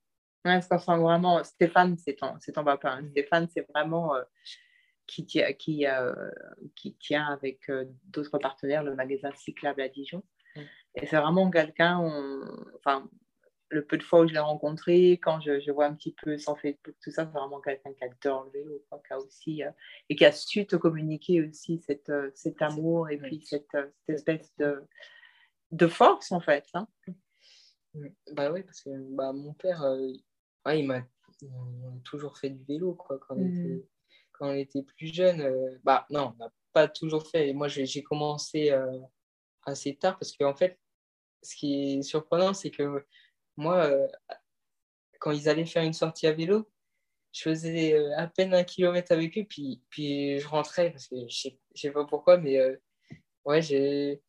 [0.44, 1.42] Ouais, ça sent vraiment.
[1.44, 2.92] Stéphane, c'est ton, ton papa.
[2.92, 3.08] hein.
[3.10, 4.22] Stéphane, c'est vraiment euh,
[5.06, 6.14] qui, tient, qui, euh,
[6.74, 10.22] qui tient avec euh, d'autres partenaires le magasin cyclable à Dijon.
[10.54, 10.60] Mm.
[10.96, 11.98] Et c'est vraiment quelqu'un,
[12.76, 13.10] enfin,
[13.68, 16.38] le peu de fois où je l'ai rencontré, quand je, je vois un petit peu
[16.38, 19.70] son Facebook, tout ça, c'est vraiment quelqu'un qui adore le vélo, qui a aussi, euh,
[20.08, 23.86] et qui a su te communiquer aussi cette, euh, cet amour et puis cette, euh,
[24.06, 24.84] cette espèce de,
[25.72, 26.64] de force, en fait.
[26.74, 26.86] hein.
[28.32, 30.12] Bah oui, parce que bah, mon père, euh,
[30.66, 31.02] ouais, il m'a
[32.04, 33.48] toujours fait du vélo quoi, quand, on Mm.
[33.64, 33.86] était,
[34.32, 35.78] quand on était plus jeune.
[35.82, 37.48] bah non, on n'a pas toujours fait.
[37.48, 38.70] Et moi, j'ai commencé
[39.64, 40.78] assez tard parce qu'en fait,
[41.42, 43.04] ce qui est surprenant, c'est que
[43.56, 44.06] moi, euh,
[45.20, 46.68] quand ils allaient faire une sortie à vélo,
[47.32, 51.16] je faisais euh, à peine un kilomètre avec eux, puis, puis je rentrais parce que
[51.28, 52.76] je sais, je sais pas pourquoi, mais euh,
[53.44, 54.22] ouais, j'ai.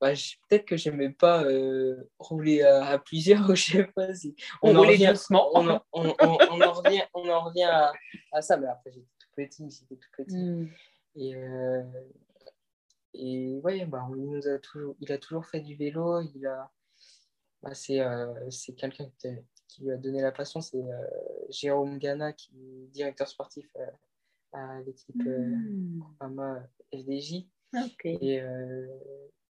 [0.00, 4.34] bah, je- Peut-être que j'aimais pas euh, rouler à, à plusieurs, je sais pas si.
[4.62, 5.50] On en roulait revient- doucement.
[5.54, 7.92] On en, on- on- on en revient, on en revient à,
[8.32, 10.36] à ça, mais après j'étais tout petit, j'étais tout petit.
[10.36, 10.70] Mm.
[11.16, 11.82] Et, euh,
[13.14, 16.20] et ouais, bah, on- il, nous a toujours, il a toujours fait du vélo.
[16.34, 16.70] Il a,
[17.62, 20.60] bah, c'est, euh, c'est quelqu'un qui, lui a donné la passion.
[20.60, 21.06] C'est euh,
[21.50, 23.86] Jérôme Gana, qui est directeur sportif euh,
[24.52, 25.98] à l'équipe euh, Mm.
[25.98, 27.46] Groupama FDJ.
[28.04, 28.40] Et,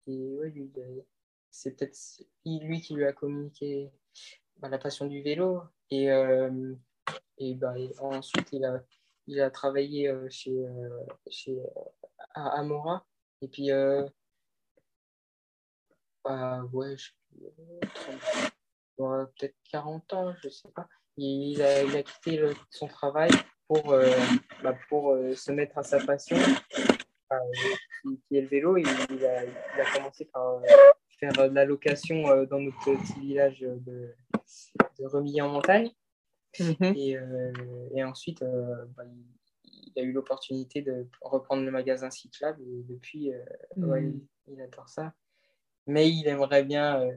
[0.06, 1.02] et ouais, lui, il a-
[1.50, 1.98] c'est peut-être
[2.44, 3.90] lui qui lui a communiqué
[4.58, 5.62] bah, la passion du vélo.
[5.90, 6.74] Et, euh,
[7.38, 8.82] et bah, et ensuite, il a,
[9.26, 11.60] il a travaillé euh, chez, euh, chez
[12.34, 13.06] à Amora.
[13.42, 13.68] Et puis,
[16.24, 17.10] bah, ouais, je
[17.44, 18.52] sais plus, 30,
[18.98, 20.88] ouais, peut-être 40 ans, je sais pas.
[21.16, 23.30] Il a, il a quitté le- son travail
[23.66, 24.06] pour, euh,
[24.62, 26.36] bah, pour euh, se mettre à sa passion,
[27.32, 27.36] euh,
[28.28, 28.76] qui, est le vélo.
[28.76, 30.60] Il, a, il a commencé par euh,
[31.18, 34.14] faire de la location dans notre petit village de,
[34.98, 35.90] de Remilly en montagne.
[36.60, 36.94] Mhm.
[36.96, 37.16] Et,
[37.94, 38.42] et ensuite,
[38.96, 39.04] bah,
[39.64, 43.30] il, a eu l'opportunité de reprendre le magasin cyclable et depuis,
[43.76, 44.26] ouais, Mhm.
[44.48, 45.12] il adore ça.
[45.86, 47.12] Mais il aimerait bien euh,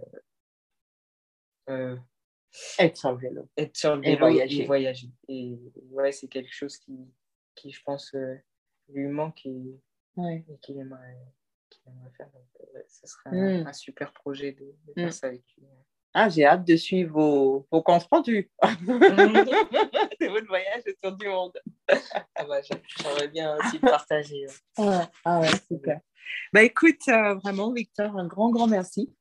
[1.70, 1.98] euh,
[2.80, 3.50] Être sur le vélo.
[3.58, 4.66] être sur le Et vélo et voyager.
[4.66, 5.10] voyager.
[5.28, 5.58] Et,
[5.92, 6.98] ouais, c'est quelque chose qui,
[7.56, 8.36] qui je pense, euh,
[8.90, 9.80] lui manque et,
[10.16, 10.44] Ouais.
[10.50, 11.18] et qu'il aimerait,
[11.70, 12.30] qu'il aimerait faire.
[12.32, 12.46] Donc,
[12.88, 13.68] ce serait Mm.
[13.68, 15.02] un, super projet de, de Mm.
[15.02, 15.66] faire ça avec lui.
[16.14, 21.58] Ah, j'ai hâte de suivre vos, vos comptes rendus de votre voyage autour du monde.
[22.36, 24.48] Ah bah, j'ai- j'aimerais bien aussi partager.
[24.78, 24.86] ouais.
[24.86, 25.04] Ouais.
[25.24, 26.00] Ah ouais, super.
[26.54, 29.14] Bah écoute, euh, vraiment, Victor, un grand, grand merci.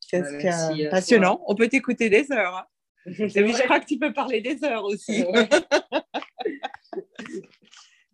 [0.00, 1.42] C'est Bah, merci à passionnant.
[1.46, 2.56] On peut t'écouter des heures.
[2.56, 2.66] hein.
[3.06, 5.22] Je crois que tu peux parler des heures aussi.
[5.24, 5.48] Ouais.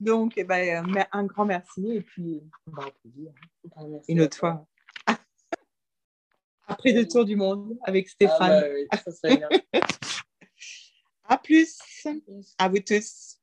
[0.01, 1.91] Donc, eh ben, euh, un grand merci.
[1.97, 3.33] Et puis, on va applaudir
[3.77, 4.67] Ah, merci une autre fois.
[6.69, 8.61] Après le tour du monde avec Ah Stéphane.
[8.61, 9.49] bah oui, ça serait bien.
[11.31, 11.79] À plus.
[12.59, 13.38] À vous tous.